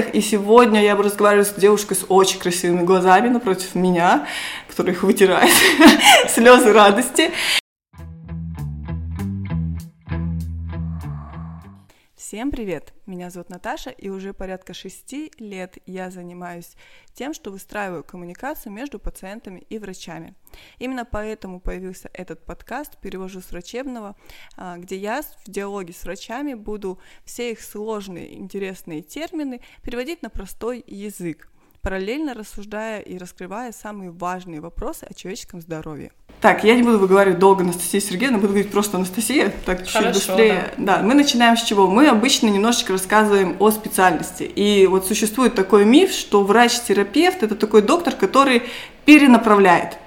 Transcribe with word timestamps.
И 0.00 0.20
сегодня 0.20 0.82
я 0.82 0.96
бы 0.96 1.02
разговариваю 1.02 1.44
с 1.44 1.52
девушкой 1.52 1.94
с 1.94 2.04
очень 2.08 2.38
красивыми 2.38 2.84
глазами 2.84 3.28
напротив 3.28 3.74
меня, 3.74 4.26
которая 4.68 4.94
их 4.94 5.02
вытирает 5.02 5.52
слезы 6.28 6.72
радости. 6.72 7.30
Всем 12.30 12.52
привет! 12.52 12.94
Меня 13.06 13.28
зовут 13.28 13.50
Наташа, 13.50 13.90
и 13.90 14.08
уже 14.08 14.32
порядка 14.32 14.72
шести 14.72 15.32
лет 15.38 15.78
я 15.84 16.12
занимаюсь 16.12 16.76
тем, 17.12 17.34
что 17.34 17.50
выстраиваю 17.50 18.04
коммуникацию 18.04 18.72
между 18.72 19.00
пациентами 19.00 19.66
и 19.68 19.80
врачами. 19.80 20.36
Именно 20.78 21.04
поэтому 21.04 21.58
появился 21.58 22.08
этот 22.12 22.46
подкаст 22.46 23.00
«Перевожу 23.00 23.40
с 23.40 23.50
врачебного», 23.50 24.14
а, 24.56 24.78
где 24.78 24.96
я 24.96 25.22
в 25.22 25.50
диалоге 25.50 25.92
с 25.92 26.04
врачами 26.04 26.54
буду 26.54 27.00
все 27.24 27.50
их 27.50 27.60
сложные, 27.60 28.38
интересные 28.38 29.02
термины 29.02 29.60
переводить 29.82 30.22
на 30.22 30.30
простой 30.30 30.84
язык, 30.86 31.50
параллельно 31.82 32.34
рассуждая 32.34 33.00
и 33.00 33.18
раскрывая 33.18 33.72
самые 33.72 34.10
важные 34.10 34.60
вопросы 34.60 35.06
о 35.08 35.14
человеческом 35.14 35.60
здоровье. 35.60 36.12
Так, 36.40 36.64
я 36.64 36.74
не 36.74 36.82
буду 36.82 36.98
выговаривать 36.98 37.38
долго 37.38 37.64
Анастасия 37.64 38.00
Сергеевна, 38.00 38.38
буду 38.38 38.48
говорить 38.48 38.70
просто 38.70 38.96
Анастасия, 38.96 39.52
так 39.66 39.84
чуть 39.84 39.92
Хорошо, 39.92 40.14
быстрее. 40.14 40.72
Да. 40.78 40.96
да, 40.96 41.02
мы 41.02 41.14
начинаем 41.14 41.56
с 41.56 41.62
чего? 41.62 41.86
Мы 41.86 42.08
обычно 42.08 42.48
немножечко 42.48 42.92
рассказываем 42.92 43.56
о 43.58 43.70
специальности. 43.70 44.44
И 44.44 44.86
вот 44.86 45.06
существует 45.06 45.54
такой 45.54 45.84
миф, 45.84 46.12
что 46.12 46.42
врач-терапевт– 46.42 47.42
это 47.44 47.54
такой 47.56 47.82
доктор, 47.82 48.14
который 48.14 48.62
перенаправляет. 49.04 49.98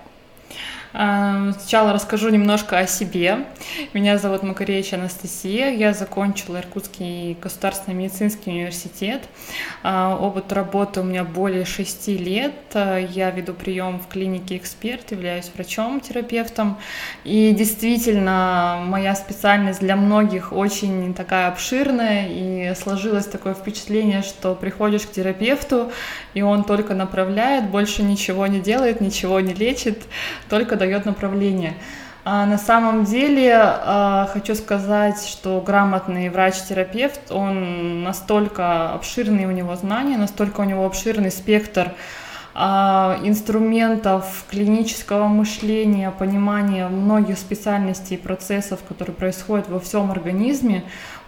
Эм, 0.94 1.54
сначала 1.54 1.92
расскажу 1.92 2.30
немножко 2.30 2.78
о 2.78 2.86
себе. 2.86 3.48
Меня 3.94 4.20
зовут 4.20 4.44
Макаревич 4.44 4.94
Анастасия. 4.94 5.72
Я 5.72 5.94
закончила 5.94 6.58
Иркутский 6.58 7.36
государственный 7.42 7.98
медицинский 7.98 8.52
университет. 8.52 9.24
Э, 9.84 10.16
опыт 10.20 10.54
работы 10.54 11.02
у 11.02 11.04
меня 11.04 11.24
более 11.24 11.66
шести 11.66 12.16
лет. 12.16 12.54
Я 12.76 13.32
веду 13.32 13.54
прием 13.54 14.00
в 14.00 14.08
клинике 14.08 14.58
«Эксперт», 14.58 15.12
являюсь 15.12 15.50
врачом-терапевтом. 15.56 16.78
И 17.24 17.54
действительно, 17.58 18.84
моя 18.86 19.16
специальность 19.16 19.80
для 19.80 19.96
многих 19.96 20.54
очень 20.54 21.16
такая 21.16 21.48
обширная. 21.48 22.28
И 22.30 22.76
сложилось 22.76 23.26
такое 23.26 23.56
впечатление, 23.56 24.22
что 24.22 24.54
приходишь 24.54 25.08
к 25.08 25.12
терапевту, 25.12 25.92
и 26.36 26.44
он 26.44 26.64
только 26.64 26.94
направляет, 26.94 27.70
больше 27.70 28.04
ничего 28.04 28.46
не 28.46 28.60
делает, 28.60 29.02
ничего 29.02 29.40
не 29.40 29.56
лечит, 29.56 30.04
только 30.50 30.76
дает 30.84 31.06
направление. 31.06 31.74
А 32.26 32.46
на 32.46 32.58
самом 32.58 33.04
деле 33.04 33.54
а, 33.56 34.30
хочу 34.32 34.56
сказать, 34.56 35.26
что 35.26 35.62
грамотный 35.66 36.30
врач-терапевт, 36.30 37.32
он 37.32 38.04
настолько 38.04 38.94
обширный 38.94 39.46
у 39.46 39.52
него 39.52 39.76
знания, 39.76 40.18
настолько 40.18 40.62
у 40.62 40.64
него 40.64 40.86
обширный 40.86 41.32
спектр 41.32 41.92
а, 42.54 43.20
инструментов 43.24 44.46
клинического 44.50 45.28
мышления, 45.28 46.12
понимания 46.12 46.88
многих 46.88 47.38
специальностей 47.38 48.16
и 48.16 48.20
процессов, 48.20 48.80
которые 48.88 49.16
происходят 49.16 49.68
во 49.70 49.80
всем 49.80 50.10
организме, 50.12 50.84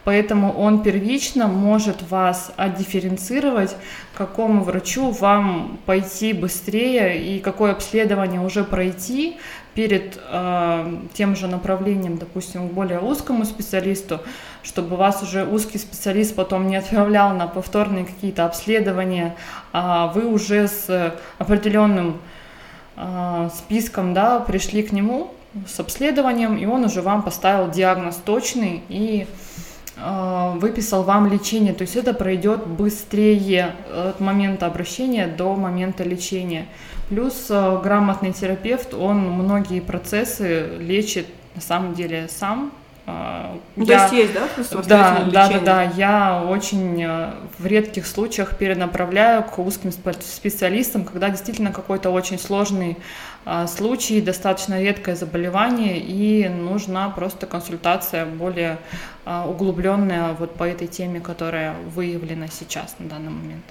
Поэтому 0.05 0.53
он 0.53 0.83
первично 0.83 1.47
может 1.47 2.09
вас 2.09 2.51
отдифференцировать, 2.57 3.75
к 4.13 4.17
какому 4.17 4.63
врачу 4.63 5.09
вам 5.09 5.79
пойти 5.87 6.31
быстрее 6.31 7.19
и 7.19 7.39
какое 7.39 7.71
обследование 7.71 8.39
уже 8.39 8.63
пройти 8.63 9.37
перед 9.73 10.19
э, 10.31 10.97
тем 11.13 11.35
же 11.35 11.47
направлением, 11.47 12.17
допустим, 12.17 12.69
к 12.69 12.71
более 12.71 12.99
узкому 12.99 13.45
специалисту, 13.45 14.21
чтобы 14.61 14.95
вас 14.95 15.23
уже 15.23 15.43
узкий 15.43 15.79
специалист 15.79 16.35
потом 16.35 16.67
не 16.67 16.75
отправлял 16.75 17.33
на 17.33 17.47
повторные 17.47 18.05
какие-то 18.05 18.45
обследования, 18.45 19.35
а 19.73 20.07
вы 20.13 20.27
уже 20.27 20.67
с 20.67 21.15
определенным 21.39 22.19
э, 22.95 23.49
списком 23.57 24.13
да, 24.13 24.39
пришли 24.39 24.83
к 24.83 24.91
нему 24.91 25.33
с 25.67 25.79
обследованием, 25.79 26.57
и 26.57 26.65
он 26.67 26.85
уже 26.85 27.01
вам 27.01 27.23
поставил 27.23 27.71
диагноз 27.71 28.17
точный 28.23 28.83
и 28.87 29.25
выписал 29.97 31.03
вам 31.03 31.31
лечение, 31.31 31.73
то 31.73 31.83
есть 31.83 31.95
это 31.95 32.13
пройдет 32.13 32.67
быстрее 32.67 33.75
от 33.93 34.19
момента 34.19 34.65
обращения 34.65 35.27
до 35.27 35.55
момента 35.55 36.03
лечения. 36.03 36.67
Плюс 37.09 37.47
э, 37.49 37.79
грамотный 37.83 38.33
терапевт, 38.33 38.93
он 38.93 39.19
многие 39.19 39.79
процессы 39.79 40.77
лечит 40.79 41.27
на 41.53 41.61
самом 41.61 41.93
деле 41.93 42.27
сам. 42.29 42.71
Э, 43.05 43.57
ну, 43.75 43.85
я, 43.85 44.09
то 44.09 44.15
есть 44.15 44.33
есть, 44.33 44.33
да, 44.33 44.49
да, 44.87 45.25
да, 45.31 45.49
да, 45.49 45.59
да, 45.59 45.83
я 45.83 46.43
очень 46.43 47.05
в 47.59 47.65
редких 47.65 48.07
случаях 48.07 48.57
перенаправляю 48.57 49.43
к 49.43 49.59
узким 49.59 49.91
специалистам, 49.91 51.05
когда 51.05 51.29
действительно 51.29 51.71
какой-то 51.71 52.09
очень 52.09 52.39
сложный 52.39 52.97
случай, 53.67 54.21
достаточно 54.21 54.81
редкое 54.81 55.15
заболевание, 55.15 55.99
и 55.99 56.49
нужна 56.49 57.09
просто 57.09 57.45
консультация 57.45 58.25
более 58.25 58.77
а, 59.25 59.47
углубленная 59.47 60.33
вот 60.33 60.55
по 60.55 60.63
этой 60.63 60.87
теме, 60.87 61.19
которая 61.19 61.75
выявлена 61.95 62.47
сейчас 62.47 62.95
на 62.99 63.07
данный 63.07 63.31
момент. 63.31 63.63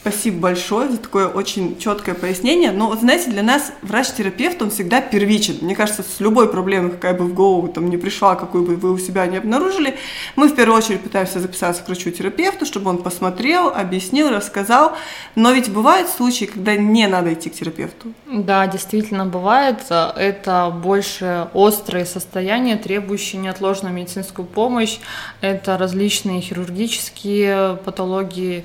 Спасибо 0.00 0.38
большое 0.38 0.88
за 0.88 0.98
такое 0.98 1.26
очень 1.26 1.78
четкое 1.78 2.14
пояснение. 2.14 2.70
Но, 2.70 2.88
вот, 2.88 3.00
знаете, 3.00 3.30
для 3.30 3.42
нас 3.42 3.72
врач-терапевт, 3.82 4.62
он 4.62 4.70
всегда 4.70 5.00
первичен. 5.00 5.58
Мне 5.60 5.74
кажется, 5.74 6.02
с 6.02 6.20
любой 6.20 6.48
проблемой, 6.50 6.90
какая 6.92 7.14
бы 7.14 7.24
в 7.24 7.34
голову 7.34 7.68
там 7.68 7.90
не 7.90 7.96
пришла, 7.96 8.36
какую 8.36 8.64
бы 8.64 8.76
вы 8.76 8.92
у 8.92 8.98
себя 8.98 9.26
не 9.26 9.36
обнаружили, 9.36 9.96
мы 10.36 10.48
в 10.48 10.54
первую 10.54 10.78
очередь 10.78 11.00
пытаемся 11.00 11.40
записаться 11.40 11.82
к 11.82 11.88
врачу-терапевту, 11.88 12.64
чтобы 12.64 12.90
он 12.90 12.98
посмотрел, 12.98 13.68
объяснил, 13.68 14.30
рассказал. 14.30 14.96
Но 15.34 15.52
ведь 15.52 15.70
бывают 15.70 16.08
случаи, 16.08 16.44
когда 16.44 16.76
не 16.76 17.06
надо 17.06 17.34
идти 17.34 17.50
к 17.50 17.54
терапевту. 17.54 18.12
Да, 18.26 18.66
действительно 18.66 19.26
бывает. 19.26 19.78
Это 19.90 20.72
больше 20.82 21.48
острые 21.54 22.06
состояния, 22.06 22.76
требующие 22.76 23.40
неотложную 23.40 23.94
медицинскую 23.94 24.46
помощь. 24.46 24.98
Это 25.40 25.76
различные 25.76 26.40
хирургические 26.40 27.78
патологии, 27.84 28.64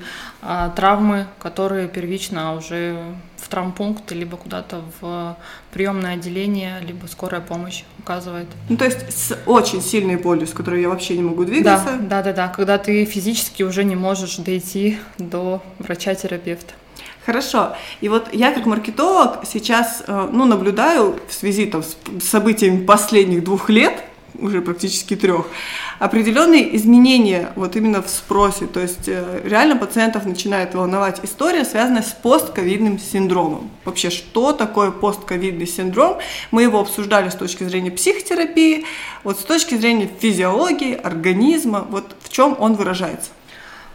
травмы, 0.76 1.26
которые 1.38 1.88
первично 1.88 2.54
уже 2.54 2.98
в 3.36 3.48
травмпункт, 3.48 4.10
либо 4.12 4.36
куда-то 4.36 4.82
в 5.00 5.36
приемное 5.70 6.14
отделение, 6.14 6.80
либо 6.80 7.06
скорая 7.06 7.40
помощь 7.40 7.84
указывает. 7.98 8.46
Ну, 8.68 8.76
то 8.76 8.84
есть 8.84 9.10
с 9.12 9.38
очень 9.46 9.82
сильной 9.82 10.16
болью, 10.16 10.46
с 10.46 10.52
которой 10.52 10.80
я 10.80 10.88
вообще 10.88 11.16
не 11.16 11.22
могу 11.22 11.44
двигаться? 11.44 11.98
Да, 12.00 12.22
да, 12.22 12.22
да, 12.22 12.32
да, 12.32 12.48
когда 12.48 12.78
ты 12.78 13.04
физически 13.04 13.62
уже 13.62 13.84
не 13.84 13.96
можешь 13.96 14.36
дойти 14.36 14.98
до 15.18 15.62
врача-терапевта. 15.78 16.74
Хорошо. 17.24 17.74
И 18.02 18.08
вот 18.08 18.28
я 18.32 18.52
как 18.52 18.66
маркетолог 18.66 19.44
сейчас 19.46 20.04
э, 20.06 20.28
ну, 20.30 20.44
наблюдаю 20.44 21.18
в 21.26 21.32
связи 21.32 21.66
там, 21.66 21.82
с 21.82 21.96
событиями 22.20 22.84
последних 22.84 23.44
двух 23.44 23.70
лет, 23.70 24.03
уже 24.44 24.60
практически 24.60 25.16
трех, 25.16 25.46
определенные 25.98 26.76
изменения 26.76 27.52
вот 27.56 27.76
именно 27.76 28.02
в 28.02 28.10
спросе. 28.10 28.66
То 28.66 28.80
есть 28.80 29.08
э, 29.08 29.40
реально 29.42 29.76
пациентов 29.76 30.26
начинает 30.26 30.74
волновать 30.74 31.20
история, 31.22 31.64
связанная 31.64 32.02
с 32.02 32.12
постковидным 32.12 32.98
синдромом. 32.98 33.70
Вообще, 33.86 34.10
что 34.10 34.52
такое 34.52 34.90
постковидный 34.90 35.66
синдром? 35.66 36.18
Мы 36.50 36.62
его 36.62 36.78
обсуждали 36.78 37.30
с 37.30 37.34
точки 37.34 37.64
зрения 37.64 37.90
психотерапии, 37.90 38.84
вот 39.24 39.40
с 39.40 39.44
точки 39.44 39.76
зрения 39.76 40.10
физиологии, 40.20 40.94
организма, 40.94 41.86
вот 41.88 42.14
в 42.20 42.28
чем 42.28 42.54
он 42.58 42.74
выражается. 42.74 43.30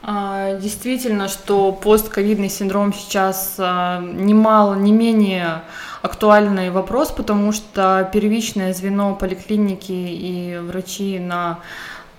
А, 0.02 0.56
действительно, 0.56 1.28
что 1.28 1.72
постковидный 1.72 2.50
синдром 2.50 2.94
сейчас 2.94 3.56
а, 3.58 4.02
немало, 4.02 4.76
не 4.76 4.92
менее 4.92 5.64
актуальный 6.02 6.70
вопрос, 6.70 7.12
потому 7.12 7.52
что 7.52 8.10
первичное 8.14 8.74
звено 8.74 9.16
поликлиники 9.16 9.92
и 9.92 10.58
врачи 10.58 11.20
на 11.20 11.60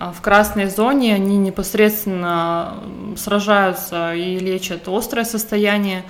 в 0.01 0.23
красной 0.23 0.71
зоне 0.71 1.15
они 1.15 1.37
непосредственно 1.37 2.83
сражаются 3.19 4.15
и 4.15 4.39
лечат 4.39 4.89
острое 4.89 5.27
состояние, 5.27 6.05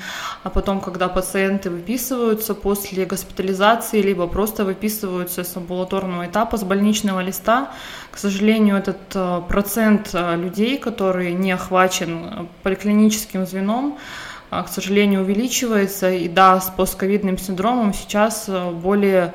а 0.44 0.50
потом, 0.50 0.80
когда 0.80 1.08
пациенты 1.08 1.70
выписываются 1.70 2.54
после 2.54 3.04
госпитализации, 3.04 4.00
либо 4.00 4.28
просто 4.28 4.64
выписываются 4.64 5.42
с 5.42 5.56
амбулаторного 5.56 6.26
этапа, 6.26 6.56
с 6.56 6.62
больничного 6.62 7.18
листа, 7.18 7.72
к 8.12 8.18
сожалению, 8.18 8.76
этот 8.76 9.00
а, 9.14 9.40
процент 9.40 10.10
а, 10.12 10.36
людей, 10.36 10.78
который 10.78 11.32
не 11.32 11.50
охвачен 11.50 12.48
поликлиническим 12.62 13.44
звеном, 13.44 13.98
к 14.50 14.66
сожалению, 14.68 15.22
увеличивается. 15.22 16.10
И 16.10 16.28
да, 16.28 16.60
с 16.60 16.70
постковидным 16.70 17.38
синдромом 17.38 17.94
сейчас 17.94 18.50
более 18.82 19.32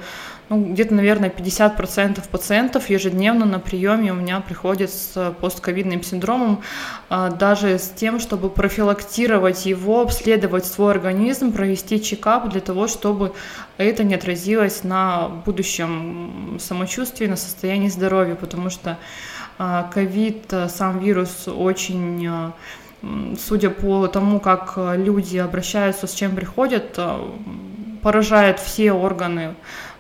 ну, 0.50 0.64
где-то, 0.64 0.94
наверное, 0.94 1.30
50% 1.30 2.22
пациентов 2.30 2.90
ежедневно 2.90 3.46
на 3.46 3.60
приеме 3.60 4.12
у 4.12 4.16
меня 4.16 4.40
приходят 4.42 4.92
с 4.92 5.34
постковидным 5.42 6.04
синдромом, 6.04 6.62
а, 7.10 7.30
даже 7.32 7.80
с 7.80 7.90
тем, 7.90 8.20
чтобы 8.20 8.50
профилактировать 8.50 9.66
его, 9.66 10.02
обследовать 10.02 10.66
свой 10.66 10.92
организм, 10.92 11.52
провести 11.52 12.02
чекап 12.02 12.50
для 12.50 12.62
того, 12.62 12.88
чтобы 12.88 13.34
это 13.78 14.04
не 14.04 14.16
отразилось 14.16 14.84
на 14.84 15.30
будущем 15.46 16.58
самочувствии, 16.60 17.26
на 17.26 17.38
состоянии 17.38 17.90
здоровья, 17.90 18.36
потому 18.36 18.70
что 18.70 18.98
Ковид, 19.58 20.54
сам 20.68 21.00
вирус 21.00 21.48
очень 21.48 22.30
судя 23.40 23.70
по 23.70 24.08
тому, 24.08 24.40
как 24.42 24.74
люди 24.78 25.38
обращаются, 25.38 26.08
с 26.08 26.14
чем 26.14 26.36
приходят, 26.36 27.00
поражает 28.02 28.60
все 28.60 28.92
органы, 28.92 29.56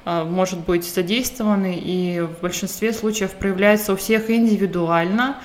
может 0.06 0.60
быть 0.60 0.86
задействованы, 0.86 1.76
и 1.84 2.22
в 2.22 2.42
большинстве 2.42 2.94
случаев 2.94 3.32
проявляется 3.32 3.94
у 3.94 3.96
всех 3.96 4.30
индивидуально. 4.30 5.38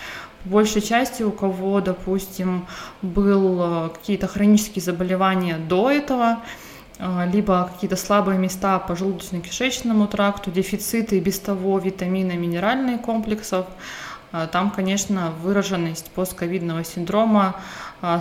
В 0.45 0.51
большей 0.51 0.81
части 0.83 1.23
у 1.23 1.33
кого, 1.33 1.81
допустим, 1.81 2.67
был 3.03 3.91
какие-то 3.91 4.27
хронические 4.27 4.83
заболевания 4.83 5.57
до 5.57 5.91
этого, 5.91 6.39
либо 7.33 7.71
какие-то 7.73 7.97
слабые 7.97 8.39
места 8.39 8.79
по 8.79 8.93
желудочно-кишечному 8.93 10.07
тракту, 10.07 10.51
дефициты 10.51 11.19
без 11.21 11.39
того 11.39 11.79
витамина, 11.79 12.33
минеральных 12.33 13.01
комплексов, 13.01 13.67
там, 14.53 14.71
конечно, 14.71 15.33
выраженность 15.43 16.11
постковидного 16.13 16.85
синдрома, 16.85 17.57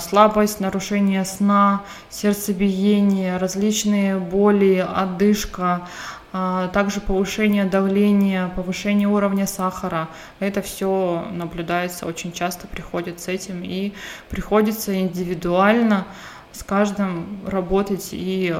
слабость, 0.01 0.59
нарушение 0.59 1.23
сна, 1.23 1.83
сердцебиение, 2.09 3.37
различные 3.37 4.17
боли, 4.17 4.85
одышка, 4.93 5.87
также 6.31 7.01
повышение 7.01 7.65
давления, 7.65 8.49
повышение 8.55 9.07
уровня 9.07 9.47
сахара. 9.47 10.09
Это 10.39 10.61
все 10.61 11.27
наблюдается 11.31 12.05
очень 12.05 12.31
часто, 12.31 12.67
приходит 12.67 13.19
с 13.19 13.27
этим 13.27 13.63
и 13.63 13.93
приходится 14.29 14.97
индивидуально 14.99 16.05
с 16.51 16.63
каждым 16.63 17.39
работать 17.47 18.09
и 18.11 18.55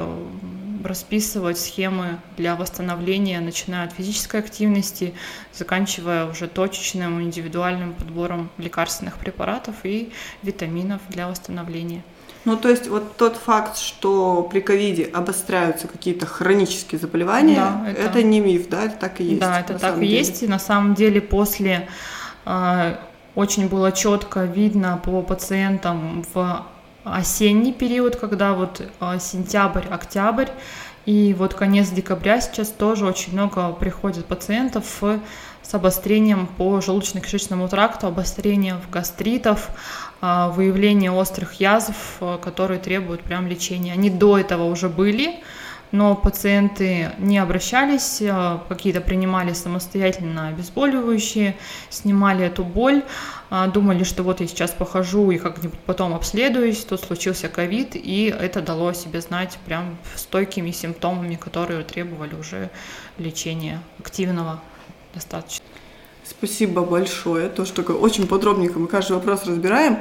расписывать 0.84 1.58
схемы 1.58 2.18
для 2.36 2.56
восстановления, 2.56 3.40
начиная 3.40 3.84
от 3.84 3.92
физической 3.92 4.40
активности, 4.40 5.14
заканчивая 5.52 6.26
уже 6.26 6.48
точечным 6.48 7.22
индивидуальным 7.22 7.92
подбором 7.92 8.50
лекарственных 8.58 9.18
препаратов 9.18 9.76
и 9.84 10.12
витаминов 10.42 11.02
для 11.08 11.28
восстановления. 11.28 12.02
Ну, 12.44 12.56
то 12.56 12.68
есть 12.68 12.88
вот 12.88 13.16
тот 13.16 13.36
факт, 13.36 13.76
что 13.76 14.42
при 14.50 14.60
ковиде 14.60 15.04
обостряются 15.04 15.88
какие-то 15.88 16.26
хронические 16.26 16.98
заболевания, 16.98 17.56
да, 17.56 17.90
это... 17.90 18.00
это 18.02 18.22
не 18.22 18.40
миф, 18.40 18.68
да, 18.68 18.84
это 18.84 18.96
так 18.96 19.20
и 19.20 19.24
есть. 19.24 19.40
Да, 19.40 19.60
это 19.60 19.78
так 19.78 19.96
и 19.98 20.00
деле. 20.00 20.18
есть, 20.18 20.42
и 20.42 20.46
на 20.46 20.58
самом 20.58 20.94
деле 20.94 21.20
после 21.20 21.88
э, 22.46 22.96
очень 23.34 23.68
было 23.68 23.92
четко 23.92 24.44
видно 24.44 24.98
по 25.04 25.20
пациентам 25.22 26.24
в 26.32 26.64
осенний 27.04 27.72
период, 27.72 28.16
когда 28.16 28.54
вот 28.54 28.82
а, 29.00 29.18
сентябрь, 29.18 29.86
октябрь, 29.88 30.48
и 31.06 31.34
вот 31.38 31.54
конец 31.54 31.88
декабря 31.88 32.40
сейчас 32.40 32.68
тоже 32.68 33.06
очень 33.06 33.32
много 33.32 33.72
приходит 33.72 34.26
пациентов 34.26 35.02
с 35.70 35.74
обострением 35.74 36.48
по 36.48 36.80
желудочно-кишечному 36.80 37.68
тракту, 37.68 38.08
обострением 38.08 38.80
гастритов, 38.90 39.68
а, 40.20 40.48
выявление 40.48 41.12
острых 41.12 41.60
язв, 41.60 42.16
а, 42.20 42.38
которые 42.38 42.80
требуют 42.80 43.22
прям 43.22 43.46
лечения. 43.46 43.92
Они 43.92 44.10
до 44.10 44.36
этого 44.36 44.64
уже 44.64 44.88
были, 44.88 45.38
но 45.92 46.16
пациенты 46.16 47.12
не 47.18 47.38
обращались, 47.38 48.20
какие-то 48.68 49.00
принимали 49.00 49.52
самостоятельно 49.52 50.48
обезболивающие, 50.48 51.56
снимали 51.88 52.46
эту 52.46 52.64
боль, 52.64 53.04
а, 53.48 53.68
думали, 53.68 54.02
что 54.02 54.24
вот 54.24 54.40
я 54.40 54.48
сейчас 54.48 54.72
похожу 54.72 55.30
и 55.30 55.38
как-нибудь 55.38 55.78
потом 55.86 56.14
обследуюсь, 56.14 56.84
тут 56.84 57.00
случился 57.00 57.48
ковид, 57.48 57.90
и 57.94 58.34
это 58.36 58.60
дало 58.60 58.88
о 58.88 58.94
себе 58.94 59.20
знать 59.20 59.56
прям 59.66 59.98
стойкими 60.16 60.72
симптомами, 60.72 61.36
которые 61.36 61.84
требовали 61.84 62.34
уже 62.34 62.70
лечения 63.18 63.80
активного 64.00 64.60
достаточно. 65.14 65.64
Спасибо 66.24 66.82
большое, 66.82 67.48
то, 67.48 67.64
что 67.64 67.82
очень 67.82 68.26
подробненько 68.26 68.78
мы 68.78 68.86
каждый 68.86 69.12
вопрос 69.12 69.44
разбираем. 69.46 69.98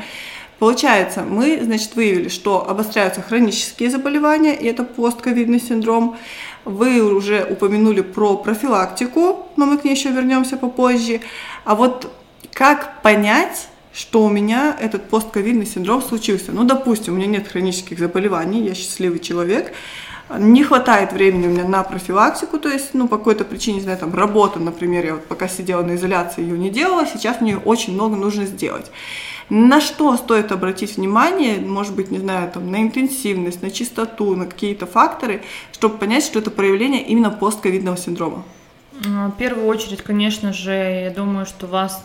Получается, 0.60 1.24
мы, 1.24 1.60
значит, 1.64 1.96
выявили, 1.96 2.28
что 2.28 2.70
обостряются 2.70 3.22
хронические 3.22 3.90
заболевания, 3.90 4.54
и 4.54 4.66
это 4.68 4.84
постковидный 4.84 5.60
синдром. 5.60 6.18
Вы 6.66 7.02
уже 7.02 7.46
упомянули 7.50 8.02
про 8.02 8.36
профилактику, 8.36 9.48
но 9.56 9.66
мы 9.66 9.78
к 9.78 9.86
ней 9.86 9.96
еще 9.96 10.10
вернемся 10.10 10.58
попозже. 10.58 11.22
А 11.64 11.76
вот 11.76 12.12
как 12.52 13.02
понять, 13.02 13.70
что 13.94 14.24
у 14.24 14.30
меня 14.30 14.76
этот 14.80 15.10
постковидный 15.10 15.66
синдром 15.66 16.02
случился? 16.02 16.52
Ну, 16.52 16.66
допустим, 16.66 17.14
у 17.14 17.18
меня 17.18 17.28
нет 17.28 17.48
хронических 17.48 17.98
заболеваний, 17.98 18.62
я 18.66 18.76
счастливый 18.76 19.20
человек, 19.20 19.72
не 20.38 20.64
хватает 20.64 21.12
времени 21.12 21.48
у 21.48 21.50
меня 21.50 21.68
на 21.68 21.84
профилактику, 21.84 22.60
то 22.60 22.70
есть, 22.70 22.94
ну, 22.94 23.08
по 23.08 23.18
какой-то 23.18 23.46
причине, 23.46 23.78
не 23.78 23.84
знаю, 23.84 23.98
там, 23.98 24.14
работа, 24.14 24.60
например, 24.60 25.06
я 25.06 25.14
вот 25.14 25.26
пока 25.26 25.48
сидела 25.48 25.82
на 25.82 25.96
изоляции, 25.96 26.42
ее 26.42 26.58
не 26.58 26.70
делала, 26.70 27.06
сейчас 27.06 27.42
мне 27.42 27.58
очень 27.58 27.94
много 27.94 28.16
нужно 28.16 28.46
сделать. 28.46 28.92
На 29.50 29.82
что 29.82 30.16
стоит 30.16 30.52
обратить 30.52 30.98
внимание, 30.98 31.58
может 31.58 31.96
быть, 31.96 32.12
не 32.12 32.20
знаю, 32.20 32.52
там, 32.52 32.70
на 32.70 32.82
интенсивность, 32.82 33.64
на 33.64 33.72
чистоту, 33.72 34.36
на 34.36 34.46
какие-то 34.46 34.86
факторы, 34.86 35.42
чтобы 35.72 35.98
понять, 35.98 36.24
что 36.24 36.38
это 36.38 36.52
проявление 36.52 37.02
именно 37.02 37.32
постковидного 37.32 37.98
синдрома? 37.98 38.44
В 39.02 39.32
первую 39.38 39.66
очередь, 39.68 40.02
конечно 40.04 40.54
же, 40.54 40.72
я 40.72 41.10
думаю, 41.10 41.46
что 41.46 41.68
вас 41.68 42.04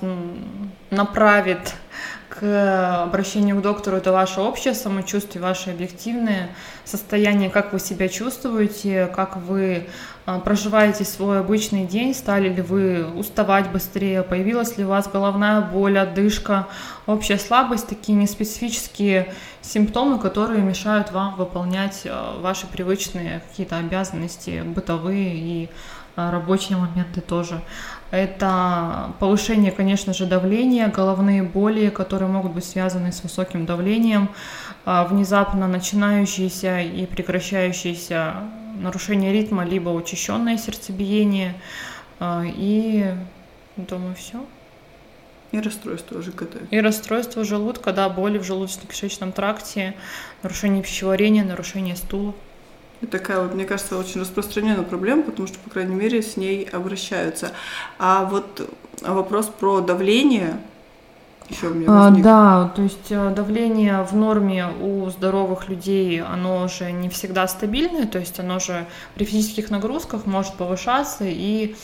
направит 0.90 1.74
к 2.38 3.02
обращению 3.04 3.56
к 3.56 3.62
доктору, 3.62 3.96
это 3.96 4.12
ваше 4.12 4.40
общее 4.40 4.74
самочувствие, 4.74 5.42
ваше 5.42 5.70
объективное 5.70 6.50
состояние, 6.84 7.48
как 7.48 7.72
вы 7.72 7.78
себя 7.78 8.08
чувствуете, 8.08 9.10
как 9.14 9.36
вы 9.36 9.86
проживаете 10.24 11.04
свой 11.04 11.40
обычный 11.40 11.84
день, 11.84 12.14
стали 12.14 12.48
ли 12.48 12.62
вы 12.62 13.04
уставать 13.04 13.70
быстрее, 13.70 14.22
появилась 14.22 14.78
ли 14.78 14.84
у 14.84 14.88
вас 14.88 15.06
головная 15.06 15.60
боль, 15.60 15.98
одышка, 15.98 16.66
общая 17.06 17.38
слабость, 17.38 17.88
такие 17.88 18.16
неспецифические 18.16 19.34
симптомы, 19.60 20.18
которые 20.18 20.62
мешают 20.62 21.12
вам 21.12 21.36
выполнять 21.36 22.02
а, 22.06 22.40
ваши 22.40 22.66
привычные 22.66 23.42
какие-то 23.48 23.76
обязанности 23.76 24.62
бытовые 24.64 25.34
и 25.34 25.70
а, 26.16 26.30
рабочие 26.30 26.78
моменты 26.78 27.20
тоже. 27.20 27.60
Это 28.10 29.12
повышение, 29.18 29.72
конечно 29.72 30.14
же, 30.14 30.24
давления, 30.24 30.88
головные 30.88 31.42
боли, 31.42 31.90
которые 31.90 32.28
могут 32.28 32.52
быть 32.52 32.64
связаны 32.64 33.12
с 33.12 33.22
высоким 33.22 33.66
давлением, 33.66 34.30
а, 34.86 35.04
внезапно 35.04 35.66
начинающиеся 35.66 36.80
и 36.80 37.04
прекращающиеся 37.04 38.34
нарушение 38.80 39.32
ритма, 39.32 39.64
либо 39.64 39.90
учащенное 39.90 40.58
сердцебиение. 40.58 41.54
А, 42.20 42.44
и, 42.44 43.14
думаю, 43.76 44.14
все. 44.14 44.44
И 45.52 45.60
расстройство 45.60 46.20
ЖКТ. 46.20 46.56
И 46.70 46.80
расстройство 46.80 47.44
желудка, 47.44 47.92
да, 47.92 48.08
боли 48.08 48.38
в 48.38 48.42
желудочно-кишечном 48.42 49.32
тракте, 49.32 49.94
нарушение 50.42 50.82
пищеварения, 50.82 51.44
нарушение 51.44 51.96
стула. 51.96 52.34
Это 53.00 53.18
такая 53.18 53.40
вот, 53.40 53.54
мне 53.54 53.64
кажется, 53.64 53.98
очень 53.98 54.20
распространенная 54.20 54.82
проблема, 54.82 55.22
потому 55.22 55.46
что, 55.46 55.58
по 55.58 55.70
крайней 55.70 55.94
мере, 55.94 56.22
с 56.22 56.36
ней 56.36 56.64
обращаются. 56.64 57.52
А 57.98 58.24
вот 58.24 58.68
вопрос 59.02 59.46
про 59.46 59.80
давление, 59.80 60.58
еще 61.48 61.68
у 61.68 61.74
меня 61.74 61.86
а, 61.88 62.10
Да, 62.10 62.72
то 62.74 62.82
есть 62.82 63.10
э, 63.10 63.30
давление 63.34 64.02
в 64.02 64.14
норме 64.14 64.66
у 64.80 65.08
здоровых 65.10 65.68
людей, 65.68 66.22
оно 66.22 66.68
же 66.68 66.90
не 66.92 67.08
всегда 67.08 67.46
стабильное, 67.48 68.06
то 68.06 68.18
есть 68.18 68.38
оно 68.40 68.58
же 68.58 68.86
при 69.14 69.24
физических 69.24 69.70
нагрузках 69.70 70.26
может 70.26 70.54
повышаться 70.54 71.24
и 71.26 71.76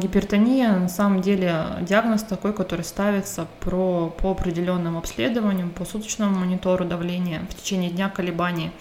гипертония 0.00 0.76
на 0.76 0.88
самом 0.88 1.20
деле 1.22 1.64
диагноз 1.82 2.22
такой, 2.22 2.52
который 2.52 2.84
ставится 2.84 3.46
про, 3.60 4.08
по 4.08 4.32
определенным 4.32 4.98
обследованиям, 4.98 5.70
по 5.70 5.84
суточному 5.84 6.38
монитору 6.38 6.84
давления 6.84 7.46
в 7.50 7.54
течение 7.54 7.90
дня 7.90 8.08
колебаний. 8.08 8.72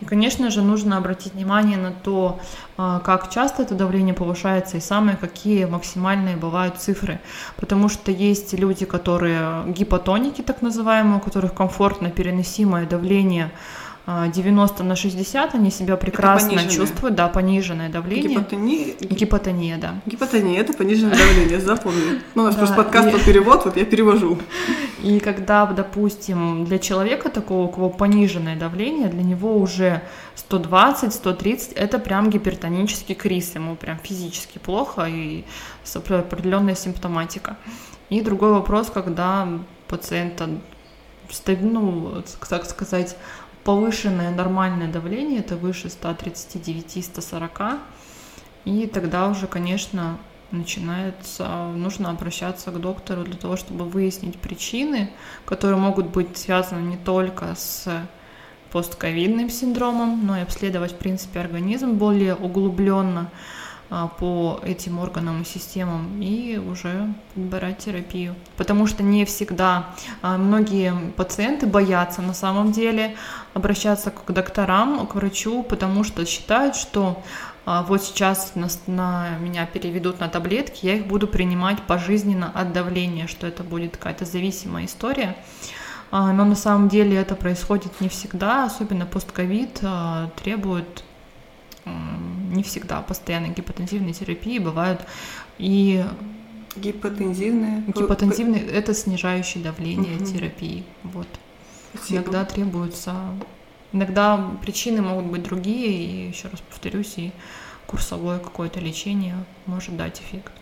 И, 0.00 0.04
конечно 0.04 0.50
же, 0.50 0.62
нужно 0.62 0.96
обратить 0.96 1.34
внимание 1.34 1.78
на 1.78 1.92
то, 1.92 2.40
а, 2.76 3.00
как 3.00 3.30
часто 3.30 3.62
это 3.62 3.74
давление 3.74 4.14
повышается 4.14 4.76
и 4.76 4.80
самые 4.80 5.16
какие 5.16 5.64
максимальные 5.64 6.36
бывают 6.36 6.78
цифры. 6.78 7.20
Потому 7.56 7.88
что 7.88 8.10
есть 8.10 8.52
люди, 8.52 8.84
которые 8.84 9.64
гипотоники, 9.68 10.42
так 10.42 10.60
называемые, 10.60 11.16
у 11.16 11.20
которых 11.20 11.54
комфортно 11.54 12.10
переносимое 12.10 12.86
давление 12.86 13.52
90 14.06 14.82
а, 14.82 14.84
на 14.84 14.96
60, 14.96 15.54
они 15.54 15.70
себя 15.70 15.96
прекрасно 15.96 16.68
чувствуют, 16.68 17.14
да, 17.14 17.28
пониженное 17.28 17.88
давление. 17.88 18.30
Гипотония? 18.30 18.94
Гипотония, 19.00 19.78
да. 19.78 19.94
Гипотония– 20.06 20.60
это 20.62 20.72
пониженное 20.72 21.16
давление, 21.16 21.60
запомни. 21.60 22.20
Ну, 22.34 22.42
у 22.42 22.46
нас 22.46 22.56
просто 22.56 22.74
подкаст 22.74 23.12
по 23.12 23.18
перевод, 23.20 23.64
вот 23.64 23.76
я 23.76 23.84
перевожу. 23.84 24.38
И 25.04 25.20
когда, 25.20 25.66
допустим, 25.66 26.64
для 26.64 26.80
человека 26.80 27.28
такого, 27.28 27.66
у 27.66 27.68
кого 27.68 27.90
пониженное 27.90 28.56
давление, 28.56 29.08
для 29.08 29.22
него 29.22 29.56
уже 29.56 30.02
120-130– 30.50 31.74
это 31.76 32.00
прям 32.00 32.28
гипертонический 32.28 33.14
криз, 33.14 33.54
ему 33.54 33.76
прям 33.76 33.98
физически 34.02 34.58
плохо 34.58 35.04
и 35.08 35.44
определенная 35.94 36.74
симптоматика. 36.74 37.56
И 38.10 38.20
другой 38.20 38.50
вопрос, 38.50 38.90
когда 38.90 39.48
пациента 39.86 40.48
ну, 41.60 42.22
так 42.48 42.64
сказать, 42.66 43.16
повышенное 43.64 44.30
нормальное 44.30 44.90
давление, 44.90 45.40
это 45.40 45.56
выше 45.56 45.88
139-140, 45.88 47.78
и 48.64 48.86
тогда 48.86 49.28
уже, 49.28 49.46
конечно, 49.46 50.18
начинается, 50.50 51.66
нужно 51.74 52.10
обращаться 52.10 52.70
к 52.70 52.80
доктору 52.80 53.24
для 53.24 53.36
того, 53.36 53.56
чтобы 53.56 53.84
выяснить 53.84 54.38
причины, 54.38 55.10
которые 55.44 55.78
могут 55.78 56.06
быть 56.06 56.36
связаны 56.36 56.80
не 56.80 56.96
только 56.96 57.54
с 57.56 57.88
постковидным 58.70 59.50
синдромом, 59.50 60.26
но 60.26 60.38
и 60.38 60.42
обследовать, 60.42 60.92
в 60.92 60.96
принципе, 60.96 61.40
организм 61.40 61.92
более 61.92 62.34
углубленно 62.34 63.30
по 64.18 64.58
этим 64.64 64.98
органам 64.98 65.42
и 65.42 65.44
системам 65.44 66.22
и 66.22 66.56
уже 66.56 67.12
подбирать 67.34 67.78
терапию. 67.78 68.34
Потому 68.56 68.86
что 68.86 69.02
не 69.02 69.26
всегда 69.26 69.90
а, 70.22 70.38
многие 70.38 70.94
пациенты 71.16 71.66
боятся 71.66 72.22
на 72.22 72.32
самом 72.32 72.72
деле 72.72 73.16
обращаться 73.52 74.10
к 74.10 74.32
докторам, 74.32 75.06
к 75.06 75.14
врачу, 75.14 75.62
потому 75.62 76.04
что 76.04 76.24
считают, 76.24 76.74
что 76.74 77.22
а, 77.66 77.82
вот 77.82 78.02
сейчас 78.02 78.52
на, 78.54 78.68
на 78.86 79.36
меня 79.38 79.66
переведут 79.66 80.20
на 80.20 80.28
таблетки, 80.28 80.86
я 80.86 80.94
их 80.94 81.06
буду 81.06 81.28
принимать 81.28 81.82
пожизненно 81.82 82.50
от 82.54 82.72
давления, 82.72 83.26
что 83.26 83.46
это 83.46 83.62
будет 83.62 83.98
какая-то 83.98 84.24
зависимая 84.24 84.86
история. 84.86 85.36
Но 86.10 86.44
на 86.44 86.56
самом 86.56 86.90
деле 86.90 87.16
это 87.16 87.34
происходит 87.34 88.02
не 88.02 88.10
всегда, 88.10 88.66
особенно 88.66 89.06
постковид 89.06 89.80
требует 90.36 91.04
не 91.84 92.62
всегда 92.62 93.00
постоянной 93.02 93.50
гипотензивной 93.50 94.12
терапии, 94.12 94.58
бывают 94.58 95.00
и 95.58 96.04
Гипотензивные? 96.76 97.84
Гипотензивные– 97.88 98.66
это 98.72 98.94
снижающий 98.94 99.62
давление 99.62 100.16
угу. 100.16 100.24
терапии. 100.24 100.84
Вот. 101.02 101.28
Спасибо. 101.94 102.20
Иногда 102.20 102.44
требуется... 102.44 103.14
Иногда 103.92 104.50
причины 104.62 105.02
могут 105.02 105.26
быть 105.26 105.42
другие, 105.42 105.92
и 105.92 106.28
еще 106.28 106.48
раз 106.48 106.60
повторюсь, 106.62 107.18
и 107.18 107.32
курсовое 107.86 108.38
какое-то 108.38 108.80
лечение 108.80 109.36
может 109.66 109.96
дать 109.98 110.18
эффект. 110.20 110.52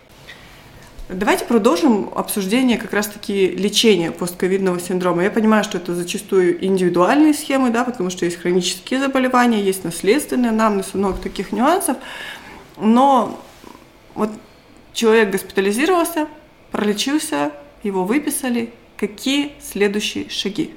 Давайте 1.13 1.45
продолжим 1.45 2.09
обсуждение 2.15 2.79
как 2.79 2.93
раз-таки 2.93 3.49
лечения 3.49 4.13
постковидного 4.13 4.79
синдрома. 4.79 5.25
Я 5.25 5.31
понимаю, 5.33 5.65
что 5.65 5.79
это 5.79 5.93
зачастую 5.93 6.65
индивидуальные 6.65 7.35
схемы, 7.35 7.71
да, 7.71 7.83
потому 7.83 8.11
что 8.11 8.27
есть 8.27 8.37
хронические 8.37 9.01
заболевания, 9.01 9.61
есть 9.61 9.83
наследственные 9.83 10.51
анамнез, 10.51 10.95
много 10.95 11.19
таких 11.19 11.51
нюансов. 11.51 11.97
Но 12.77 13.43
вот 14.15 14.31
человек 14.93 15.31
госпитализировался, 15.31 16.29
пролечился, 16.71 17.51
его 17.83 18.05
выписали. 18.05 18.73
Какие 18.97 19.53
следующие 19.61 20.29
шаги? 20.29 20.77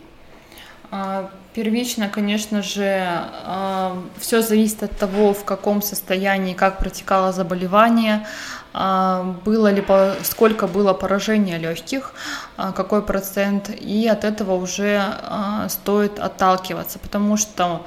А, 0.89 1.29
первично, 1.53 2.09
конечно 2.09 2.63
же, 2.63 2.83
а, 2.87 4.01
все 4.17 4.41
зависит 4.41 4.81
от 4.81 4.97
того, 4.97 5.33
в 5.33 5.43
каком 5.43 5.83
состоянии, 5.83 6.55
как 6.55 6.79
протекало 6.79 7.31
заболевание, 7.33 8.25
было 8.73 9.71
ли, 9.71 9.85
сколько 10.23 10.65
было 10.65 10.93
поражения 10.93 11.59
легких, 11.59 12.13
а, 12.57 12.71
какой 12.71 13.03
процент, 13.03 13.69
и 13.69 14.07
от 14.07 14.23
этого 14.23 14.55
уже 14.55 14.99
а, 14.99 15.69
стоит 15.69 16.19
отталкиваться, 16.19 16.97
потому 16.97 17.37
что 17.37 17.85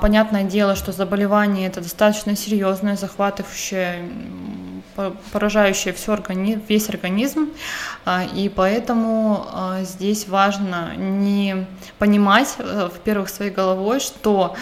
понятное 0.00 0.44
дело, 0.44 0.76
что 0.76 0.92
заболевание 0.92 1.66
это 1.66 1.80
достаточно 1.80 2.36
серьезное, 2.36 2.96
захватывающее 2.96 4.08
поражающее 5.32 5.94
все 5.94 6.12
органи 6.12 6.62
весь 6.68 6.88
организм, 6.90 7.48
и 8.34 8.52
поэтому 8.54 9.46
здесь 9.80 10.28
важно 10.28 10.94
не 10.96 11.66
понимать, 11.98 12.54
э, 12.58 12.88
во-первых, 12.92 13.30
своей 13.30 13.50
головой, 13.50 14.00
что 14.00 14.54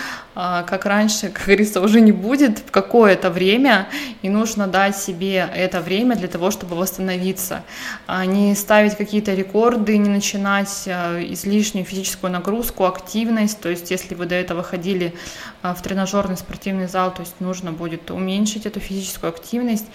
как 0.66 0.86
раньше, 0.86 1.28
как 1.34 1.44
говорится, 1.44 1.80
уже 1.80 2.00
не 2.00 2.12
будет 2.12 2.58
в 2.60 2.70
какое-то 2.70 3.30
время, 3.30 3.88
и 4.22 4.28
нужно 4.28 4.66
дать 4.66 4.96
себе 4.96 5.48
это 5.54 5.80
время 5.80 6.16
для 6.16 6.28
того, 6.28 6.50
чтобы 6.50 6.76
восстановиться, 6.76 7.62
а 8.06 8.24
не 8.24 8.54
ставить 8.54 8.96
какие-то 8.96 9.34
рекорды, 9.34 9.98
не 9.98 10.08
начинать 10.08 10.84
а, 10.86 11.20
излишнюю 11.20 11.84
физическую 11.84 12.32
нагрузку, 12.32 12.86
активность, 12.86 13.60
то 13.60 13.68
есть 13.68 13.90
если 13.90 14.14
вы 14.14 14.26
до 14.26 14.34
этого 14.34 14.62
ходили 14.62 15.14
а, 15.62 15.74
в 15.74 15.82
тренажерный 15.82 16.36
спортивный 16.36 16.88
зал, 16.88 17.12
то 17.12 17.20
есть 17.20 17.34
нужно 17.40 17.72
будет 17.72 18.10
уменьшить 18.10 18.66
эту 18.66 18.80
физическую 18.80 19.30
активность, 19.30 19.86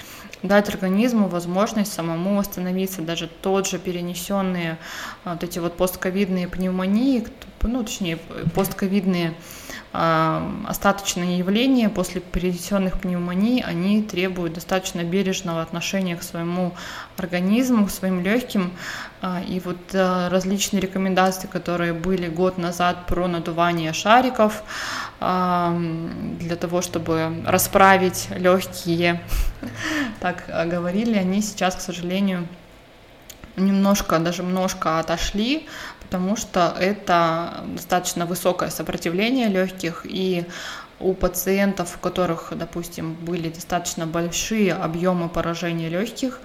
дать 0.44 0.70
организму 0.70 1.28
возможность 1.28 1.94
самому 1.94 2.38
восстановиться, 2.38 3.02
даже 3.02 3.28
тот 3.28 3.68
же 3.68 3.80
перенесенные 3.80 4.78
вот 5.24 5.44
эти 5.44 5.60
вот 5.60 5.76
постковидные 5.76 6.48
пневмонии, 6.48 7.26
ну, 7.62 7.84
точнее, 7.84 8.18
постковидные 8.54 9.34
остаточные 10.68 11.38
явления 11.38 11.90
после 11.90 12.22
перенесенных 12.22 13.00
пневмоний, 13.00 13.62
они 13.62 14.02
требуют 14.04 14.54
достаточно 14.54 15.04
бережного 15.04 15.62
отношения 15.62 16.16
к 16.16 16.24
своему 16.24 16.74
организму, 17.18 17.86
к 17.88 17.92
своим 17.92 18.22
легким. 18.22 18.72
А, 19.22 19.42
и 19.42 19.60
вот 19.60 19.78
э, 19.94 20.28
различные 20.28 20.82
рекомендации, 20.82 21.48
которые 21.48 21.94
были 21.94 22.28
год 22.28 22.58
назад 22.58 23.06
про 23.08 23.28
надувание 23.28 23.94
шариков, 23.94 24.64
для 25.20 26.56
того, 26.60 26.82
чтобы 26.82 27.44
расправить 27.46 28.28
легкие, 28.36 29.22
так 30.20 30.46
говорили, 30.68 31.18
они 31.18 31.42
сейчас, 31.42 31.76
к 31.76 31.82
сожалению, 31.82 32.48
немножко, 33.56 34.20
даже 34.20 34.44
немножко 34.44 35.00
отошли, 35.00 35.68
потому 36.06 36.36
что 36.36 36.76
это 36.80 37.64
достаточно 37.68 38.26
высокое 38.26 38.70
сопротивление 38.70 39.48
легких, 39.48 40.06
и 40.06 40.46
у 41.00 41.14
пациентов, 41.14 41.98
у 41.98 42.00
которых, 42.00 42.54
допустим, 42.56 43.14
были 43.14 43.50
достаточно 43.50 44.08
большие 44.08 44.74
объемы 44.74 45.28
поражения 45.28 45.90
легких, 45.90 46.40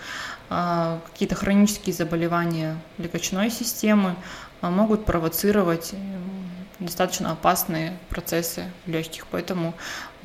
а, 0.48 1.00
какие-то 1.12 1.36
хронические 1.36 1.94
заболевания 1.94 2.76
легочной 2.98 3.50
системы 3.50 4.16
а, 4.60 4.70
могут 4.70 5.04
провоцировать 5.04 5.94
достаточно 6.80 7.32
опасные 7.32 7.96
процессы 8.08 8.64
легких. 8.86 9.26
Поэтому 9.30 9.74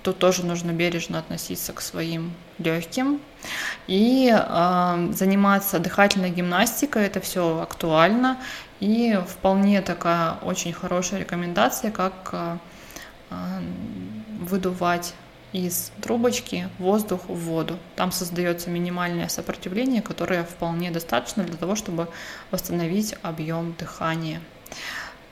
тут 0.06 0.20
тоже 0.20 0.46
нужно 0.46 0.72
бережно 0.72 1.18
относиться 1.18 1.74
к 1.74 1.82
своим 1.82 2.32
легким 2.60 3.20
и 3.88 4.32
э, 4.32 5.10
заниматься 5.12 5.80
дыхательной 5.80 6.30
гимнастикой. 6.30 7.08
Это 7.08 7.20
все 7.20 7.60
актуально 7.60 8.38
и 8.80 9.20
вполне 9.28 9.82
такая 9.82 10.34
очень 10.44 10.74
хорошая 10.74 11.22
рекомендация, 11.22 11.90
как 11.90 12.30
э, 12.34 12.58
выдувать 14.42 15.16
из 15.54 15.92
трубочки 16.02 16.70
воздух 16.78 17.22
в 17.28 17.34
воду. 17.34 17.80
Там 17.96 18.12
создается 18.12 18.70
минимальное 18.70 19.28
сопротивление, 19.28 20.04
которое 20.04 20.44
вполне 20.44 20.92
достаточно 20.92 21.44
для 21.44 21.58
того, 21.58 21.76
чтобы 21.76 22.10
восстановить 22.52 23.16
объем 23.24 23.74
дыхания. 23.80 24.40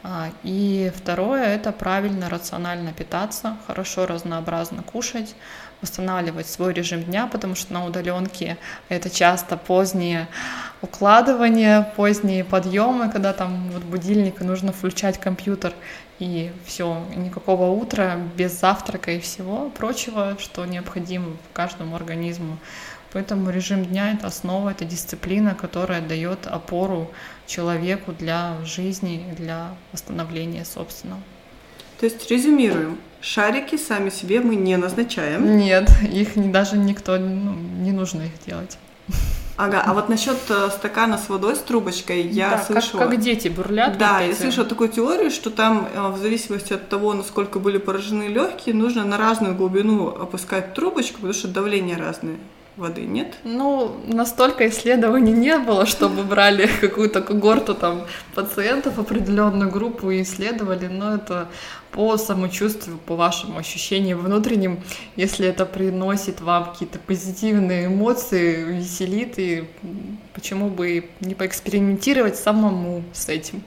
А, 0.04 0.32
и 0.44 0.92
второе– 0.94 1.44
это 1.56 1.72
правильно, 1.72 2.30
рационально 2.30 2.92
питаться, 2.92 3.58
хорошо, 3.68 4.06
разнообразно 4.06 4.84
кушать, 4.84 5.34
восстанавливать 5.82 6.48
свой 6.48 6.74
режим 6.74 7.04
дня, 7.04 7.28
потому 7.28 7.56
что 7.56 7.74
на 7.74 7.86
удаленке 7.86 8.58
это 8.90 9.10
часто 9.10 9.56
позднее 9.56 10.28
укладывание, 10.82 11.90
поздние 11.96 12.44
подъемы, 12.44 13.10
когда 13.10 13.32
там 13.32 13.70
вот 13.72 13.84
будильник 13.84 14.42
и 14.42 14.44
нужно 14.44 14.74
включать 14.74 15.18
компьютер, 15.18 15.74
и 16.20 16.52
все, 16.66 17.02
никакого 17.16 17.72
утра 17.72 18.18
без 18.36 18.60
завтрака 18.60 19.12
и 19.12 19.20
всего 19.20 19.70
прочего, 19.70 20.36
что 20.38 20.66
необходимо 20.66 21.38
каждому 21.54 21.96
организму. 21.96 22.58
Поэтому 23.14 23.52
режим 23.52 23.86
дня– 23.86 24.14
это 24.14 24.28
основа, 24.28 24.72
это 24.72 24.86
дисциплина, 24.86 25.54
которая 25.54 26.02
дает 26.02 26.48
опору 26.48 27.12
человеку 27.46 28.12
для 28.12 28.58
жизни, 28.66 29.24
для 29.38 29.76
восстановления 29.92 30.66
собственного. 30.66 31.22
То 32.00 32.08
есть 32.08 32.30
резюмируем. 32.30 32.98
Шарики 33.22 33.78
сами 33.78 34.10
себе 34.10 34.42
мы 34.42 34.56
не 34.56 34.76
назначаем. 34.78 35.58
Нет, 35.58 35.90
их 36.02 36.52
даже 36.52 36.76
никто, 36.78 37.18
ну, 37.18 37.54
не 37.54 37.92
нужно 37.92 38.24
их 38.24 38.32
делать. 38.46 38.78
Ага, 39.56 39.84
а 39.86 39.94
вот 39.94 40.10
насчет 40.10 40.38
э, 40.50 40.70
стакана 40.72 41.20
с 41.20 41.30
водой 41.30 41.56
с 41.56 41.60
трубочкой 41.60 42.24
я 42.24 42.50
да, 42.50 42.64
слышала. 42.64 43.02
Как, 43.02 43.12
как 43.12 43.20
дети 43.20 43.50
бурлят. 43.50 44.00
Да, 44.00 44.20
вот 44.20 44.28
я 44.28 44.36
слышала 44.36 44.66
такую 44.66 44.90
теорию, 44.90 45.30
что 45.30 45.52
там 45.52 45.88
э, 45.94 46.08
в 46.10 46.18
зависимости 46.18 46.74
от 46.74 46.90
того, 46.90 47.14
насколько 47.14 47.60
были 47.60 47.78
поражены 47.78 48.24
легкие, 48.24 48.74
нужно 48.74 49.06
на 49.06 49.18
разную 49.18 49.54
глубину 49.54 50.08
опускать 50.08 50.74
трубочку, 50.74 51.18
потому 51.18 51.34
что 51.34 51.48
давление 51.48 51.98
разное 51.98 52.38
воды 52.78 53.02
нет? 53.02 53.36
Ну, 53.44 53.96
настолько 54.08 54.68
исследований 54.68 55.32
не 55.32 55.58
было, 55.58 55.86
чтобы 55.86 56.24
брали 56.24 56.68
какую-то 56.82 57.22
когорту 57.22 57.76
там 57.76 58.06
пациентов, 58.36 59.00
определенную 59.00 59.72
группу 59.72 60.12
и 60.12 60.22
исследовали, 60.22 60.88
но 60.88 61.16
это 61.16 61.50
по 61.92 62.18
самочувствию, 62.18 62.98
по 62.98 63.16
вашим 63.16 63.58
ощущениям 63.58 64.20
внутренним, 64.20 64.84
если 65.16 65.48
это 65.48 65.66
приносит 65.66 66.42
вам 66.42 66.72
какие-то 66.72 66.98
позитивные 67.00 67.86
эмоции, 67.86 68.78
веселит, 68.80 69.38
и 69.38 69.70
почему 70.34 70.70
бы 70.70 71.10
не 71.20 71.36
поэкспериментировать 71.36 72.36
самому 72.36 73.04
с 73.14 73.30
этим. 73.30 73.64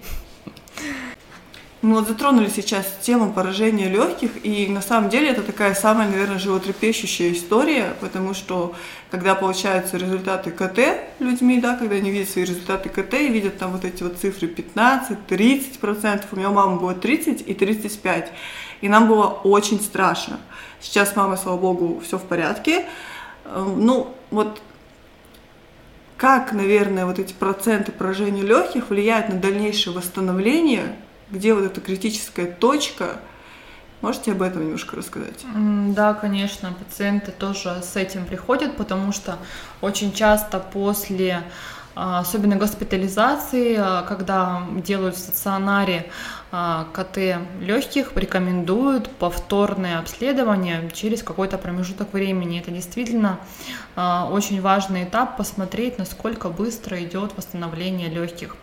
Мы 1.83 1.95
вот 1.95 2.09
затронули 2.09 2.49
сейчас 2.49 2.87
тему 3.03 3.33
поражения 3.33 3.89
легких, 3.89 4.45
и 4.45 4.67
на 4.69 4.81
самом 4.81 5.11
деле 5.11 5.29
это 5.29 5.43
такая 5.43 5.75
самая, 5.75 6.09
наверное, 6.09 6.39
животрепещущая 6.39 7.33
история, 7.33 7.95
потому 8.01 8.33
что 8.33 8.75
когда 9.11 9.35
получаются 9.35 9.99
результаты 9.99 10.51
КТ 10.53 10.79
людьми, 11.19 11.61
да, 11.61 11.77
когда 11.77 11.97
они 11.97 12.11
видят 12.11 12.31
свои 12.31 12.45
результаты 12.45 12.89
КТ 12.89 13.15
и 13.15 13.29
видят 13.29 13.59
там 13.59 13.73
вот 13.73 13.85
эти 13.85 14.03
вот 14.03 14.17
цифры 14.17 14.49
15-30%, 14.49 16.25
у 16.33 16.37
меня 16.37 16.49
у 16.49 16.55
мамы 16.55 16.81
было 16.81 16.95
30 16.95 17.47
и 17.47 17.53
35, 17.53 18.33
и 18.81 18.89
нам 18.89 19.07
было 19.07 19.27
очень 19.27 19.81
страшно. 19.81 20.41
Сейчас 20.81 21.15
мама, 21.15 21.37
слава 21.37 21.59
богу, 21.59 22.01
все 22.05 22.19
в 22.19 22.23
порядке. 22.23 22.87
Эм, 23.45 23.85
ну, 23.85 24.15
вот 24.31 24.63
как, 26.17 26.53
наверное, 26.53 27.05
вот 27.05 27.19
эти 27.19 27.35
проценты 27.35 27.93
поражения 27.93 28.43
легких 28.43 28.89
влияют 28.89 29.29
на 29.29 29.35
дальнейшее 29.35 29.95
восстановление 29.95 30.97
где 31.31 31.55
вот 31.55 31.65
эта 31.65 31.81
критическая 31.81 32.47
точка. 32.47 33.21
Можете 34.03 34.33
об 34.33 34.43
этом 34.43 34.63
немножко 34.63 34.97
рассказать? 34.97 35.45
Да, 35.95 36.15
конечно, 36.15 36.73
пациенты 36.73 37.33
тоже 37.33 37.83
с 37.83 37.97
этим 37.97 38.27
приходят, 38.27 38.77
потому 38.77 39.11
что 39.11 39.39
очень 39.81 40.13
часто 40.13 40.61
после 40.61 41.43
а, 41.99 42.19
особенно 42.19 42.57
госпитализации, 42.57 43.75
а, 43.79 44.03
когда 44.03 44.63
делают 44.85 45.17
в 45.17 45.19
стационаре 45.19 46.11
а, 46.53 46.87
КТ 46.93 47.39
легких, 47.59 48.15
рекомендуют 48.15 49.11
повторное 49.13 49.99
обследование 49.99 50.91
через 50.93 51.23
какой-то 51.23 51.57
промежуток 51.57 52.13
времени. 52.13 52.61
Это 52.61 52.71
действительно 52.71 53.39
очень 53.97 54.61
важный 54.61 55.05
этап 55.05 55.39
посмотреть, 55.39 55.97
насколько 55.97 56.51
быстро 56.51 57.03
идет 57.03 57.35
восстановление 57.35 58.11
легких. 58.11 58.57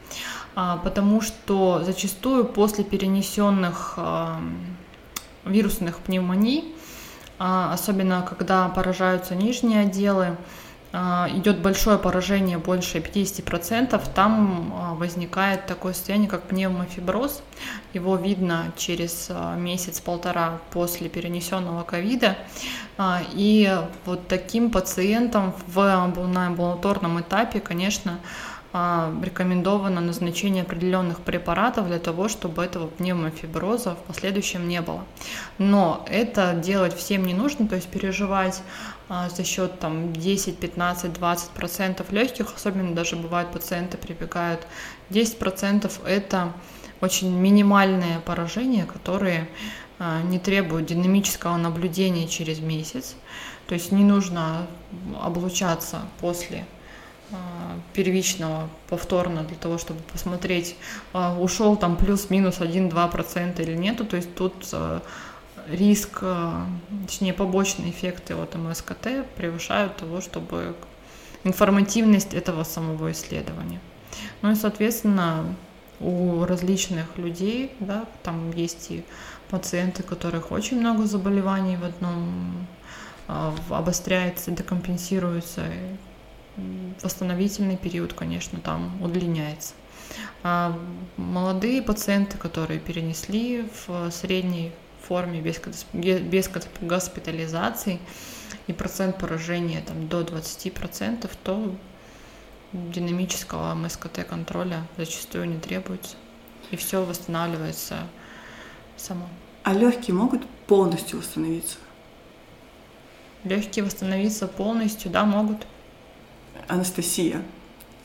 А, 0.56 0.78
потому 0.78 1.22
что 1.22 1.82
зачастую 1.84 2.46
после 2.46 2.84
перенесенных 2.84 3.96
а, 3.98 4.40
вирусных 5.46 6.00
пневмоний, 6.00 6.76
а, 7.40 7.74
особенно 7.74 8.22
когда 8.22 8.68
поражаются 8.70 9.36
нижние 9.36 9.82
отделы, 9.82 10.38
идет 10.96 11.60
большое 11.60 11.98
поражение, 11.98 12.60
больше 12.60 13.00
50%, 13.00 14.00
там 14.14 14.96
возникает 15.00 15.66
такое 15.66 15.94
состояние, 15.94 16.30
как 16.30 16.44
пневмофиброз. 16.44 17.42
Его 17.96 18.16
видно 18.16 18.72
через 18.78 19.32
месяц-полтора 19.58 20.60
после 20.70 21.10
перенесенного 21.10 21.82
ковида. 21.82 22.38
И 23.34 23.76
вот 24.06 24.28
таким 24.28 24.70
пациентам 24.70 25.56
в, 25.66 25.80
на 26.28 26.46
амбулаторном 26.46 27.22
этапе, 27.22 27.60
конечно, 27.60 28.20
рекомендовано 28.74 30.02
назначение 30.02 30.64
определенных 30.64 31.20
препаратов 31.20 31.88
для 31.88 32.00
того, 32.00 32.28
чтобы 32.28 32.64
этого 32.64 32.88
пневмофиброза 32.88 33.92
в 33.92 34.00
последующем 34.08 34.68
не 34.68 34.82
было. 34.82 35.06
Но 35.60 36.04
это 36.10 36.54
делать 36.54 36.96
всем 36.98 37.24
не 37.26 37.36
нужно, 37.36 37.68
то 37.68 37.76
есть 37.76 37.88
переживать 37.88 38.64
а, 39.10 39.30
за 39.30 39.44
счет 39.44 39.80
там 39.80 40.12
10, 40.12 40.58
15, 40.58 41.14
20 41.14 41.50
процентов 41.52 42.12
легких, 42.12 42.56
особенно 42.56 42.96
даже 42.96 43.16
бывают 43.16 43.52
пациенты 43.52 43.98
прибегают 43.98 44.66
10 45.12 45.38
процентов, 45.38 46.00
это 46.04 46.52
очень 47.00 47.32
минимальные 47.32 48.22
поражения, 48.22 48.86
которые 48.86 49.48
а, 50.00 50.24
не 50.24 50.40
требуют 50.40 50.88
динамического 50.88 51.58
наблюдения 51.58 52.28
через 52.28 52.60
месяц. 52.60 53.14
То 53.68 53.76
есть 53.76 53.92
не 53.92 54.04
нужно 54.04 54.66
облучаться 55.22 56.02
после 56.20 56.66
а, 56.66 56.83
первичного 57.94 58.70
повторно 58.90 59.44
для 59.44 59.58
того, 59.58 59.78
чтобы 59.78 60.00
посмотреть, 60.12 60.76
а, 61.14 61.38
ушел 61.40 61.76
там 61.76 61.96
плюс-минус 61.96 62.60
1-2% 62.60 63.62
или 63.62 63.76
нету. 63.76 64.06
То 64.06 64.18
есть 64.18 64.34
тут 64.36 64.54
а, 64.74 65.02
риск, 65.68 66.24
точнее 67.08 67.34
побочные 67.34 67.92
эффекты 67.92 68.36
от 68.36 68.56
МСКТ 68.56 69.26
превышают 69.38 69.98
того, 69.98 70.22
чтобы 70.22 70.76
информативность 71.44 72.34
этого 72.34 72.64
самого 72.64 73.12
исследования. 73.12 73.80
Ну 74.42 74.52
и, 74.52 74.56
соответственно, 74.56 75.56
у 76.00 76.44
различных 76.46 77.18
людей, 77.18 77.72
да, 77.80 78.06
там 78.24 78.52
есть 78.52 78.92
и 78.92 79.06
пациенты, 79.50 80.04
у 80.04 80.06
которых 80.06 80.52
очень 80.52 80.80
много 80.80 81.06
заболеваний 81.06 81.78
в 81.78 81.86
одном 81.86 82.68
обостряется, 83.70 84.52
декомпенсируется, 84.52 85.64
восстановительный 87.02 87.78
период, 87.78 88.14
конечно, 88.14 88.60
там 88.60 89.02
удлиняется. 89.02 89.74
А 90.44 90.78
молодые 91.18 91.82
пациенты, 91.82 92.38
которые 92.38 92.80
перенесли 92.80 93.68
в 93.88 94.12
средней 94.12 94.72
форме 95.02 95.42
без, 95.42 95.60
без 95.94 96.50
госпитализации 96.82 98.00
и 98.68 98.74
процент 98.74 99.18
поражения 99.18 99.82
там, 99.82 100.08
до 100.08 100.22
20%, 100.22 101.30
то 101.44 101.76
динамического 102.72 103.74
МСКТ 103.76 104.26
контроля 104.28 104.86
зачастую 104.98 105.46
не 105.46 105.60
требуется. 105.60 106.16
И 106.72 106.76
все 106.76 107.04
восстанавливается 107.04 108.08
само. 108.98 109.28
А 109.64 109.74
легкие 109.74 110.16
могут 110.16 110.46
полностью 110.68 111.20
восстановиться? 111.20 111.78
Легкие 113.44 113.86
восстановиться 113.86 114.48
полностью, 114.48 115.12
да, 115.12 115.26
могут. 115.26 115.68
Анастасия. 116.68 117.42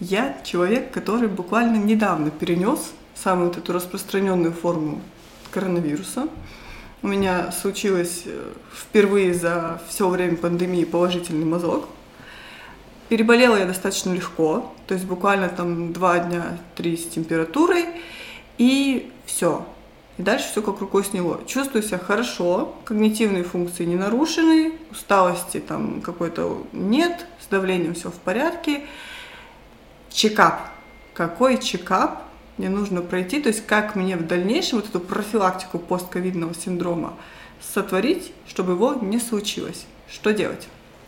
Я 0.01 0.37
человек, 0.45 0.93
который 0.93 1.29
буквально 1.29 1.77
недавно 1.77 2.31
перенес 2.31 2.93
самую 3.15 3.49
вот 3.49 3.59
эту 3.59 3.73
распространенную 3.73 4.53
форму 4.53 5.01
коронавируса. 5.51 6.29
У 7.03 7.09
меня 7.09 7.53
случилось 7.53 8.23
э, 8.27 8.53
впервые 8.73 9.35
за 9.35 9.81
все 9.89 10.09
время 10.09 10.37
пандемии 10.37 10.85
положительный 10.85 11.45
мазок. 11.45 11.89
Переболела 13.09 13.57
я 13.57 13.67
достаточно 13.67 14.13
легко, 14.13 14.75
то 14.87 14.95
есть 14.95 15.07
буквально 15.07 15.49
там 15.49 15.93
два 15.93 16.19
дня, 16.19 16.59
три 16.75 16.97
с 16.97 17.07
температурой, 17.07 17.87
и 18.59 19.11
все. 19.25 19.67
И 20.19 20.23
дальше 20.23 20.49
все 20.51 20.63
как 20.63 20.81
рукой 20.81 21.05
сняло. 21.05 21.41
Чувствую 21.47 21.83
себя 21.83 21.99
хорошо, 21.99 22.75
когнитивные 22.85 23.45
функции 23.45 23.85
не 23.85 23.95
нарушены, 23.95 24.73
усталости 24.91 25.61
там 25.61 26.01
какой-то 26.01 26.67
нет, 26.73 27.27
с 27.41 27.47
давлением 27.47 27.95
все 27.95 28.11
в 28.11 28.17
порядке. 28.17 28.83
Чекап. 30.11 30.61
Какой 31.15 31.59
чекап 31.59 32.25
мне 32.57 32.69
нужно 32.69 33.01
пройти, 33.01 33.41
то 33.41 33.49
есть 33.49 33.65
как 33.65 33.95
мне 33.95 34.17
в 34.17 34.27
дальнейшем 34.27 34.81
вот 34.81 34.89
эту 34.89 34.99
профилактику 34.99 35.79
постковидного 35.79 36.53
синдрома 36.53 37.15
сотворить, 37.61 38.33
чтобы 38.49 38.73
его 38.73 38.95
не 38.95 39.21
случилось. 39.21 39.87
Что 40.09 40.33
делать? 40.33 40.67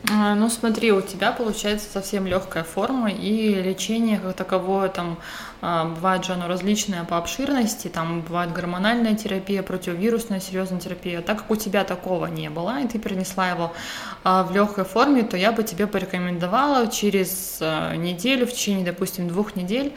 А, 0.09 0.35
ну 0.35 0.49
смотри, 0.49 0.93
у 0.93 1.03
тебя 1.03 1.31
получается 1.31 1.87
совсем 1.93 2.27
легкая 2.27 2.65
форма, 2.65 3.11
и 3.11 3.55
лечение 3.55 4.19
как 4.19 4.35
таковое 4.35 4.89
там 4.89 5.19
а, 5.61 5.85
бывает 5.85 6.25
же 6.25 6.33
оно 6.33 6.49
различное 6.49 7.05
по 7.05 7.19
обширности, 7.19 7.89
там 7.89 8.23
бывает 8.23 8.53
гормональная 8.53 9.15
терапия, 9.15 9.63
противовирусная 9.63 10.41
серьезная 10.41 10.81
терапия. 10.81 11.21
Так 11.21 11.41
как 11.41 11.51
у 11.51 11.57
тебя 11.57 11.85
такого 11.85 12.27
не 12.27 12.49
было, 12.49 12.81
и 12.81 12.89
ты 12.89 12.99
перенесла 12.99 13.51
его 13.51 13.73
а, 14.25 14.43
в 14.43 14.53
легкой 14.55 14.85
форме, 14.85 15.23
то 15.23 15.37
я 15.37 15.53
бы 15.53 15.63
тебе 15.65 15.87
порекомендовала 15.87 16.89
через 16.89 17.61
неделю, 17.61 18.47
в 18.47 18.53
течение, 18.53 18.85
допустим, 18.85 19.29
двух 19.29 19.55
недель 19.55 19.93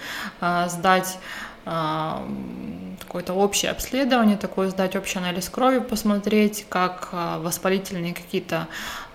сдать 0.67 1.17
какое-то 1.65 3.33
общее 3.33 3.71
обследование, 3.71 4.35
такое 4.35 4.67
сдать 4.67 4.97
общий 4.97 5.17
анализ 5.19 5.47
крови, 5.47 5.79
посмотреть, 5.79 6.65
как 6.67 7.07
воспалительные 7.13 8.13
какие-то 8.13 8.67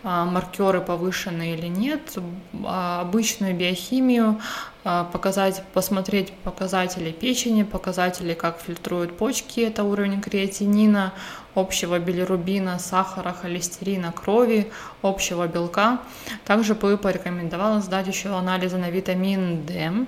маркеры 0.05 0.81
повышены 0.81 1.55
или 1.55 1.67
нет, 1.67 2.17
а, 2.65 3.01
обычную 3.01 3.55
биохимию, 3.55 4.41
а, 4.85 5.05
показать, 5.05 5.63
посмотреть 5.75 6.33
показатели 6.45 7.11
печени, 7.11 7.65
показатели, 7.65 8.35
как 8.35 8.61
фильтруют 8.61 9.17
почки, 9.17 9.61
это 9.61 9.83
уровень 9.83 10.21
креатинина, 10.21 11.13
общего 11.55 11.99
билирубина, 11.99 12.79
сахара, 12.79 13.33
холестерина, 13.33 14.13
крови, 14.13 14.71
общего 15.03 15.49
белка. 15.49 16.01
Также 16.45 16.75
бы 16.75 16.97
порекомендовала 16.97 17.81
сдать 17.81 18.07
еще 18.07 18.37
анализы 18.37 18.77
на 18.79 18.91
витамин 18.91 19.67
D 19.67 20.07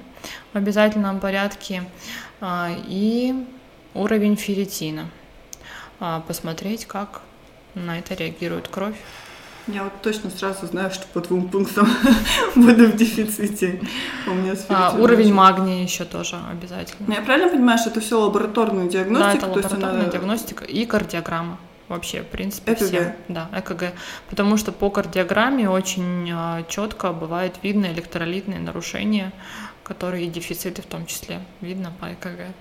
в 0.53 0.57
обязательном 0.57 1.18
порядке 1.18 1.83
и 2.42 3.46
уровень 3.94 4.37
ферритина. 4.37 5.11
Посмотреть, 6.29 6.87
как 6.87 7.22
на 7.74 7.98
это 7.98 8.14
реагирует 8.14 8.68
кровь. 8.68 8.96
Я 9.72 9.85
вот 9.85 9.92
точно 10.02 10.30
сразу 10.30 10.66
знаю, 10.66 10.90
что 10.90 11.06
по 11.12 11.20
двум 11.20 11.48
пунктам 11.48 11.88
буду 12.54 12.88
в 12.88 12.96
дефиците. 12.96 13.80
У 14.26 14.30
меня 14.30 14.54
а, 14.68 14.96
уровень 14.98 15.33
магния 15.33 15.83
еще 15.83 16.04
тоже 16.04 16.37
обязательно. 16.50 17.06
Но 17.06 17.14
я 17.14 17.22
правильно 17.22 17.50
понимаю, 17.50 17.78
что 17.78 17.90
это 17.90 18.00
все 18.00 18.20
лабораторная 18.20 18.88
диагностика? 18.88 19.33
Да, 19.33 19.37
это 19.37 19.46
лабораторная 19.46 20.02
она... 20.02 20.11
диагностика 20.11 20.64
и 20.64 20.87
кардиограмма. 20.87 21.59
Вообще, 21.88 22.22
в 22.22 22.26
принципе, 22.26 22.72
ЭКГ. 22.72 22.85
все. 22.85 23.16
Да, 23.28 23.48
ЭКГ. 23.52 23.94
Потому 24.28 24.56
что 24.56 24.70
по 24.70 24.90
кардиограмме 24.90 25.68
очень 25.68 26.30
а, 26.33 26.62
четко 26.68 27.12
бывает 27.12 27.56
видно 27.62 27.87
электролитные 27.87 28.61
нарушения, 28.61 29.33
которые 29.83 30.26
и 30.26 30.30
дефициты 30.30 30.83
в 30.83 30.87
том 30.87 31.06
числе 31.06 31.40
видно 31.61 31.92
по 32.00 32.06
ЭКГ. 32.12 32.54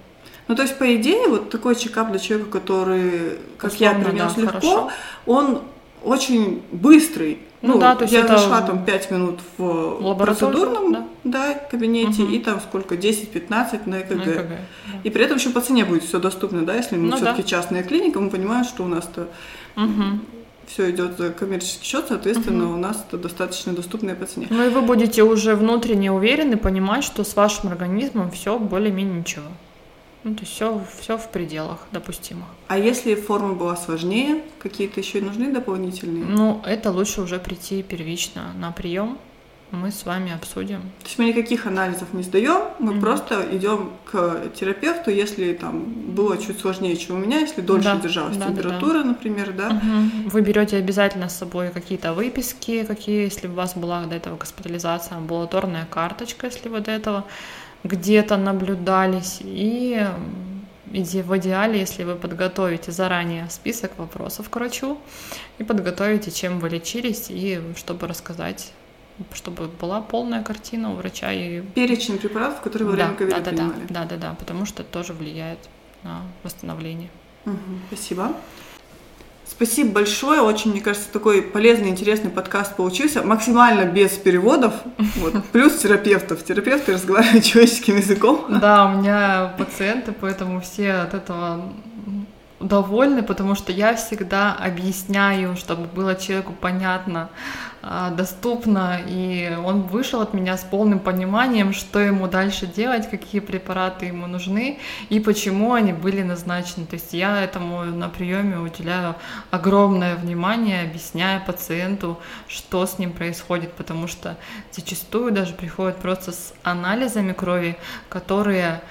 Ну, 0.48 0.56
то 0.56 0.64
есть, 0.64 0.80
по 0.80 0.96
идее, 0.96 1.28
вот 1.28 1.52
такой 1.52 1.76
чекап 1.76 2.10
для 2.10 2.20
человека, 2.20 2.50
который, 2.60 3.38
как 3.60 3.72
Условно, 3.72 4.00
я 4.00 4.04
принес 4.04 4.34
да, 4.34 4.42
легко, 4.42 4.52
хорошо. 4.52 4.92
он 5.28 5.62
очень 6.04 6.62
быстрый. 6.72 7.40
Ну, 7.62 7.74
ну 7.74 7.80
да, 7.80 7.96
то 7.96 8.04
есть 8.04 8.14
я 8.14 8.22
это... 8.22 8.38
зашла 8.38 8.62
там 8.62 8.86
5 8.86 9.12
минут 9.12 9.40
в 9.58 10.16
процедурном 10.16 10.94
да. 10.94 11.08
Да, 11.26 11.54
кабинете 11.54 12.24
угу. 12.24 12.32
и 12.32 12.40
там 12.40 12.62
сколько, 12.62 12.96
10-15 12.96 13.82
на 13.86 14.00
ЭКГ. 14.00 14.16
На 14.16 14.22
ЭКГ 14.24 14.50
да. 14.50 14.58
И 15.04 15.10
при 15.10 15.26
этом 15.26 15.38
еще 15.38 15.50
по 15.50 15.60
цене 15.60 15.84
будет 15.84 16.04
все 16.04 16.20
доступно, 16.20 16.66
да, 16.66 16.76
если 16.76 16.96
мы 16.96 17.10
ну, 17.10 17.18
все-таки 17.18 17.42
да. 17.42 17.48
частная 17.48 17.84
клиника, 17.84 18.20
мы 18.22 18.30
понимаем, 18.30 18.64
что 18.64 18.84
у 18.84 18.88
нас-то 18.88 19.28
угу. 19.76 20.20
все 20.68 20.90
идет 20.90 21.18
за 21.18 21.32
коммерческий 21.32 21.86
счет, 21.86 22.06
соответственно, 22.08 22.68
угу. 22.68 22.76
у 22.76 22.78
нас 22.78 23.06
это 23.06 23.18
достаточно 23.18 23.74
доступное 23.74 24.16
по 24.16 24.26
цене. 24.26 24.48
Ну 24.50 24.66
и 24.66 24.70
вы 24.70 24.82
будете 24.82 25.24
уже 25.24 25.56
внутренне 25.56 26.14
уверены, 26.14 26.56
понимать, 26.56 27.04
что 27.04 27.26
с 27.26 27.36
вашим 27.36 27.70
организмом 27.70 28.32
все 28.32 28.58
более-менее 28.58 29.20
ничего. 29.20 29.48
Ну, 30.24 30.36
то 30.36 30.42
есть 30.42 30.54
все, 30.54 30.82
все 31.00 31.18
в 31.18 31.30
пределах 31.30 31.88
допустимых. 31.92 32.48
А 32.68 32.78
если 32.78 33.16
форма 33.16 33.54
была 33.54 33.78
сложнее, 33.78 34.44
какие-то 34.60 35.00
еще 35.00 35.22
нужны 35.22 35.52
дополнительные? 35.52 36.26
Ну, 36.26 36.62
это 36.66 36.92
лучше 36.92 37.22
уже 37.22 37.40
прийти 37.40 37.82
первично 37.84 38.54
на 38.60 38.72
прием. 38.72 39.18
Мы 39.72 39.92
с 39.92 40.04
вами 40.04 40.34
обсудим. 40.34 40.82
То 40.82 41.06
есть 41.06 41.20
мы 41.20 41.26
никаких 41.26 41.68
анализов 41.68 42.12
не 42.14 42.24
сдаем, 42.24 42.70
мы 42.80 42.94
mm-hmm. 42.94 43.00
просто 43.00 43.46
идем 43.52 43.92
к 44.04 44.50
терапевту, 44.56 45.12
если 45.12 45.54
там 45.54 45.84
было 45.84 46.40
чуть 46.40 46.60
сложнее, 46.60 46.98
чем 46.98 47.18
у 47.18 47.20
меня, 47.20 47.40
если 47.40 47.62
дольше 47.62 47.94
да, 47.94 47.96
держалась 47.98 48.36
да, 48.36 48.48
температура, 48.48 48.94
да, 48.94 49.04
да. 49.04 49.10
например, 49.10 49.54
да. 49.54 49.68
Угу. 49.68 50.30
Вы 50.32 50.42
берете 50.42 50.78
обязательно 50.78 51.30
с 51.30 51.38
собой 51.38 51.70
какие-то 51.70 52.14
выписки, 52.14 52.84
какие, 52.84 53.26
если 53.26 53.48
у 53.48 53.54
вас 53.54 53.76
была 53.76 54.06
до 54.06 54.16
этого 54.16 54.38
госпитализация, 54.38 55.18
амбулаторная 55.18 55.86
карточка, 55.86 56.48
если 56.48 56.68
вы 56.68 56.80
до 56.80 56.90
этого 56.90 57.26
где-то 57.84 58.38
наблюдались. 58.38 59.40
И 59.42 60.06
в 60.86 61.38
идеале, 61.38 61.80
если 61.80 62.04
вы 62.04 62.16
подготовите 62.16 62.92
заранее 62.92 63.48
список 63.50 63.98
вопросов 63.98 64.50
к 64.50 64.56
врачу 64.56 64.98
и 65.60 65.64
подготовите, 65.64 66.32
чем 66.32 66.60
вы 66.60 66.70
лечились, 66.70 67.28
и 67.30 67.62
чтобы 67.76 68.08
рассказать 68.08 68.74
чтобы 69.34 69.68
была 69.68 70.02
полная 70.02 70.44
картина 70.44 70.92
у 70.92 70.96
врача 70.96 71.32
и 71.34 71.62
перечень 71.62 72.18
препаратов, 72.18 72.62
которые 72.62 72.88
во 72.88 72.94
время 72.94 73.14
ковида 73.16 73.40
да, 73.40 73.44
да, 73.44 73.50
принимали. 73.52 73.86
Да, 73.90 74.06
да, 74.06 74.16
да, 74.16 74.34
потому 74.34 74.66
что 74.66 74.84
это 74.84 74.92
тоже 74.92 75.14
влияет 75.14 75.60
на 76.04 76.22
восстановление. 76.44 77.10
Угу, 77.46 77.56
спасибо. 77.88 78.34
Спасибо 79.50 79.92
большое. 79.92 80.42
Очень, 80.42 80.72
мне 80.72 80.80
кажется, 80.80 81.08
такой 81.12 81.42
полезный, 81.42 81.90
интересный 81.90 82.30
подкаст 82.30 82.76
получился. 82.76 83.24
Максимально 83.24 83.86
без 83.86 84.12
переводов. 84.12 84.74
Вот. 85.16 85.44
Плюс 85.52 85.76
терапевтов. 85.78 86.44
Терапевты 86.44 86.94
разговаривают 86.94 87.44
человеческим 87.44 87.98
языком. 87.98 88.46
Да, 88.62 88.86
у 88.86 89.00
меня 89.00 89.54
пациенты, 89.58 90.14
поэтому 90.14 90.62
все 90.62 90.94
от 90.94 91.14
этого 91.14 91.74
довольны, 92.60 93.24
потому 93.24 93.56
что 93.56 93.72
я 93.72 93.96
всегда 93.96 94.54
объясняю, 94.54 95.56
чтобы 95.56 95.84
было 95.86 96.16
человеку 96.16 96.54
понятно, 96.60 97.30
а, 97.82 98.10
доступно, 98.12 99.00
и 99.08 99.58
он 99.64 99.84
вышел 99.84 100.20
от 100.20 100.34
меня 100.34 100.58
с 100.58 100.64
полным 100.64 101.00
пониманием, 101.00 101.72
что 101.72 102.00
ему 102.00 102.28
дальше 102.28 102.68
делать, 102.68 103.10
какие 103.10 103.40
препараты 103.40 104.08
ему 104.08 104.28
нужны 104.28 104.80
и 105.08 105.22
почему 105.22 105.74
они 105.74 105.94
были 105.94 106.22
назначены. 106.22 106.86
То 106.86 106.96
есть 106.96 107.14
я 107.14 107.42
этому 107.42 107.86
на 107.86 108.10
приеме 108.10 108.58
уделяю 108.58 109.16
огромное 109.50 110.16
внимание, 110.16 110.84
объясняя 110.84 111.40
пациенту, 111.40 112.20
что 112.50 112.86
с 112.86 113.00
ним 113.00 113.14
происходит, 113.14 113.72
потому 113.74 114.08
что 114.08 114.36
зачастую 114.74 115.32
даже 115.32 115.54
приходят 115.54 115.98
просто 115.98 116.34
с 116.34 116.54
анализами 116.64 117.32
крови, 117.32 117.78
которые 118.10 118.82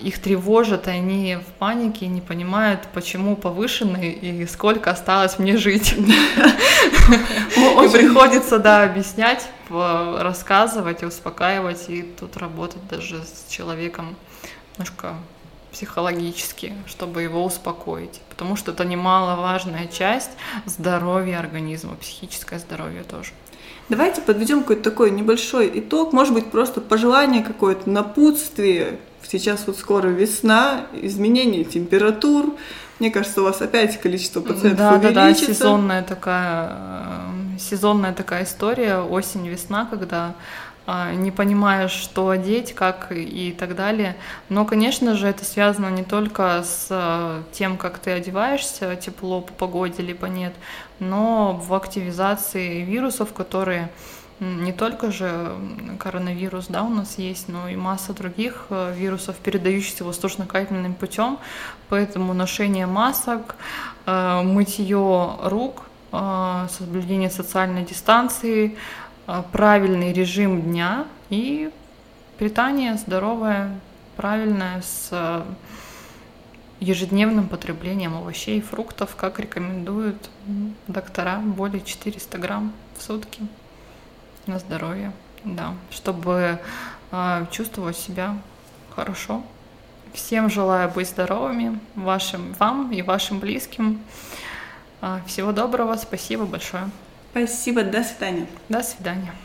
их 0.00 0.20
тревожат, 0.20 0.88
и 0.88 0.90
они 0.90 1.36
в 1.36 1.52
панике, 1.58 2.06
не 2.06 2.20
понимают, 2.20 2.88
почему 2.94 3.36
повышенный 3.36 4.10
и 4.10 4.46
сколько 4.46 4.90
осталось 4.90 5.38
мне 5.38 5.56
жить. 5.58 5.94
И 7.56 7.88
приходится, 7.88 8.58
да, 8.58 8.82
объяснять, 8.84 9.48
рассказывать 9.68 11.02
и 11.02 11.06
успокаивать, 11.06 11.88
и 11.88 12.02
тут 12.02 12.36
работать 12.36 12.86
даже 12.88 13.22
с 13.22 13.50
человеком 13.50 14.16
немножко 14.74 15.14
психологически, 15.72 16.72
чтобы 16.86 17.22
его 17.22 17.44
успокоить, 17.44 18.20
потому 18.30 18.56
что 18.56 18.72
это 18.72 18.84
немаловажная 18.84 19.86
часть 19.88 20.30
здоровья 20.64 21.38
организма, 21.38 21.96
психическое 21.96 22.58
здоровье 22.58 23.02
тоже. 23.02 23.32
Давайте 23.88 24.20
подведем 24.20 24.60
какой-то 24.60 24.82
такой 24.82 25.10
небольшой 25.10 25.70
итог, 25.74 26.12
может 26.12 26.34
быть, 26.34 26.46
просто 26.46 26.80
пожелание 26.80 27.42
какое-то, 27.42 27.88
напутствие 27.88 28.98
Сейчас 29.28 29.64
вот 29.66 29.76
скоро 29.76 30.08
весна, 30.08 30.86
изменение 30.92 31.64
температур. 31.64 32.54
Мне 33.00 33.10
кажется, 33.10 33.42
у 33.42 33.44
вас 33.44 33.60
опять 33.60 34.00
количество 34.00 34.40
пациентов 34.40 34.78
да, 34.78 34.94
увеличится. 34.94 35.14
Да, 35.14 35.30
да, 35.48 35.54
сезонная 35.54 36.02
такая, 36.02 36.70
э, 36.70 37.58
сезонная 37.58 38.12
такая 38.14 38.44
история, 38.44 38.98
осень-весна, 38.98 39.86
когда 39.90 40.34
не 40.86 41.32
понимаешь, 41.32 41.90
что 41.90 42.28
одеть, 42.28 42.72
как 42.72 43.10
и 43.10 43.54
так 43.58 43.74
далее. 43.74 44.16
Но, 44.48 44.64
конечно 44.64 45.14
же, 45.14 45.26
это 45.26 45.44
связано 45.44 45.90
не 45.90 46.04
только 46.04 46.62
с 46.62 46.86
э, 46.90 47.42
тем, 47.52 47.76
как 47.76 47.98
ты 47.98 48.12
одеваешься, 48.12 48.94
тепло 48.94 49.40
по 49.40 49.52
погоде 49.52 50.02
либо 50.02 50.28
нет, 50.28 50.54
но 51.00 51.54
в 51.54 51.74
активизации 51.74 52.82
вирусов, 52.82 53.32
которые 53.32 53.90
не 54.38 54.72
только 54.72 55.10
же 55.10 55.56
коронавирус, 55.98 56.66
да, 56.68 56.84
у 56.84 56.90
нас 56.90 57.18
есть, 57.18 57.48
но 57.48 57.68
и 57.68 57.74
масса 57.74 58.12
других 58.12 58.66
э, 58.70 58.94
вирусов, 58.96 59.36
передающихся 59.36 60.04
воздушно-капельным 60.04 60.94
путем, 60.94 61.38
поэтому 61.88 62.32
ношение 62.32 62.86
масок, 62.86 63.56
мытье 64.06 65.36
рук, 65.42 65.82
соблюдение 66.12 67.28
социальной 67.28 67.84
дистанции, 67.84 68.76
правильный 69.52 70.12
режим 70.12 70.62
дня 70.62 71.06
и 71.30 71.70
питание 72.38 72.94
здоровое, 72.96 73.78
правильное, 74.16 74.82
с 74.82 75.44
ежедневным 76.80 77.48
потреблением 77.48 78.14
овощей 78.14 78.58
и 78.58 78.62
фруктов, 78.62 79.16
как 79.16 79.40
рекомендуют 79.40 80.30
доктора, 80.86 81.38
более 81.38 81.82
400 81.82 82.38
грамм 82.38 82.72
в 82.96 83.02
сутки 83.02 83.40
на 84.46 84.58
здоровье, 84.58 85.12
да, 85.44 85.74
чтобы 85.90 86.60
э, 87.10 87.46
чувствовать 87.50 87.96
себя 87.96 88.36
хорошо. 88.94 89.42
Всем 90.12 90.50
желаю 90.50 90.90
быть 90.90 91.08
здоровыми, 91.08 91.80
вашим, 91.94 92.52
вам 92.54 92.92
и 92.92 93.02
вашим 93.02 93.40
близким. 93.40 94.00
Э, 95.00 95.20
всего 95.26 95.52
доброго, 95.52 95.96
спасибо 95.96 96.44
большое. 96.44 96.90
Спасибо, 97.36 97.82
до 97.82 98.02
свидания. 98.02 98.46
До 98.70 98.82
свидания. 98.82 99.30